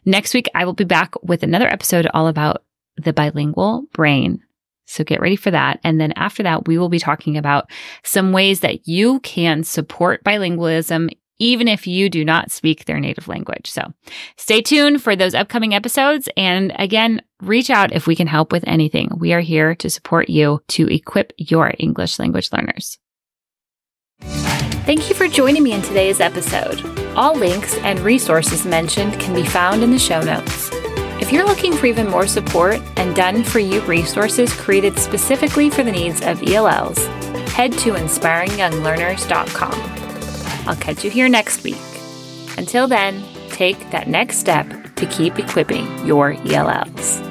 next 0.05 0.33
week, 0.33 0.47
I 0.55 0.63
will 0.63 0.71
be 0.71 0.85
back 0.85 1.13
with 1.23 1.43
another 1.43 1.67
episode 1.67 2.07
all 2.13 2.29
about 2.29 2.63
the 2.95 3.11
bilingual 3.11 3.83
brain 3.91 4.41
so 4.85 5.03
get 5.03 5.21
ready 5.21 5.35
for 5.35 5.51
that. 5.51 5.79
And 5.83 5.99
then 5.99 6.11
after 6.13 6.43
that, 6.43 6.67
we 6.67 6.77
will 6.77 6.89
be 6.89 6.99
talking 6.99 7.37
about 7.37 7.69
some 8.03 8.31
ways 8.31 8.61
that 8.61 8.87
you 8.87 9.19
can 9.21 9.63
support 9.63 10.23
bilingualism 10.23 11.09
even 11.37 11.67
if 11.67 11.85
you 11.85 12.09
do 12.09 12.23
not 12.23 12.51
speak 12.51 12.85
their 12.85 12.99
native 12.99 13.27
language. 13.27 13.69
So 13.69 13.93
stay 14.37 14.61
tuned 14.61 15.01
for 15.01 15.15
those 15.15 15.35
upcoming 15.35 15.73
episodes. 15.73 16.29
And 16.37 16.73
again, 16.79 17.21
reach 17.41 17.69
out 17.69 17.91
if 17.91 18.07
we 18.07 18.15
can 18.15 18.27
help 18.27 18.51
with 18.51 18.63
anything. 18.67 19.11
We 19.17 19.33
are 19.33 19.41
here 19.41 19.75
to 19.75 19.89
support 19.89 20.29
you 20.29 20.61
to 20.69 20.87
equip 20.87 21.33
your 21.37 21.73
English 21.77 22.19
language 22.19 22.51
learners. 22.51 22.99
Thank 24.85 25.09
you 25.09 25.15
for 25.15 25.27
joining 25.27 25.63
me 25.63 25.73
in 25.73 25.81
today's 25.81 26.19
episode. 26.19 26.85
All 27.15 27.35
links 27.35 27.75
and 27.79 27.99
resources 27.99 28.65
mentioned 28.65 29.19
can 29.19 29.33
be 29.33 29.43
found 29.45 29.83
in 29.83 29.91
the 29.91 29.99
show 29.99 30.21
notes. 30.21 30.69
If 31.21 31.31
you're 31.31 31.45
looking 31.45 31.71
for 31.73 31.85
even 31.85 32.09
more 32.09 32.27
support 32.27 32.81
and 32.97 33.15
done 33.15 33.41
for 33.43 33.59
you 33.59 33.79
resources 33.81 34.51
created 34.53 34.99
specifically 34.99 35.69
for 35.69 35.83
the 35.83 35.91
needs 35.91 36.19
of 36.21 36.43
ELLs, 36.43 36.97
head 37.53 37.71
to 37.79 37.93
inspiringyounglearners.com. 37.93 40.67
I'll 40.67 40.75
catch 40.75 41.05
you 41.05 41.09
here 41.09 41.29
next 41.29 41.63
week. 41.63 41.77
Until 42.57 42.87
then, 42.87 43.23
take 43.49 43.91
that 43.91 44.09
next 44.09 44.39
step 44.39 44.67
to 44.95 45.05
keep 45.05 45.39
equipping 45.39 46.05
your 46.05 46.33
ELLs. 46.45 47.21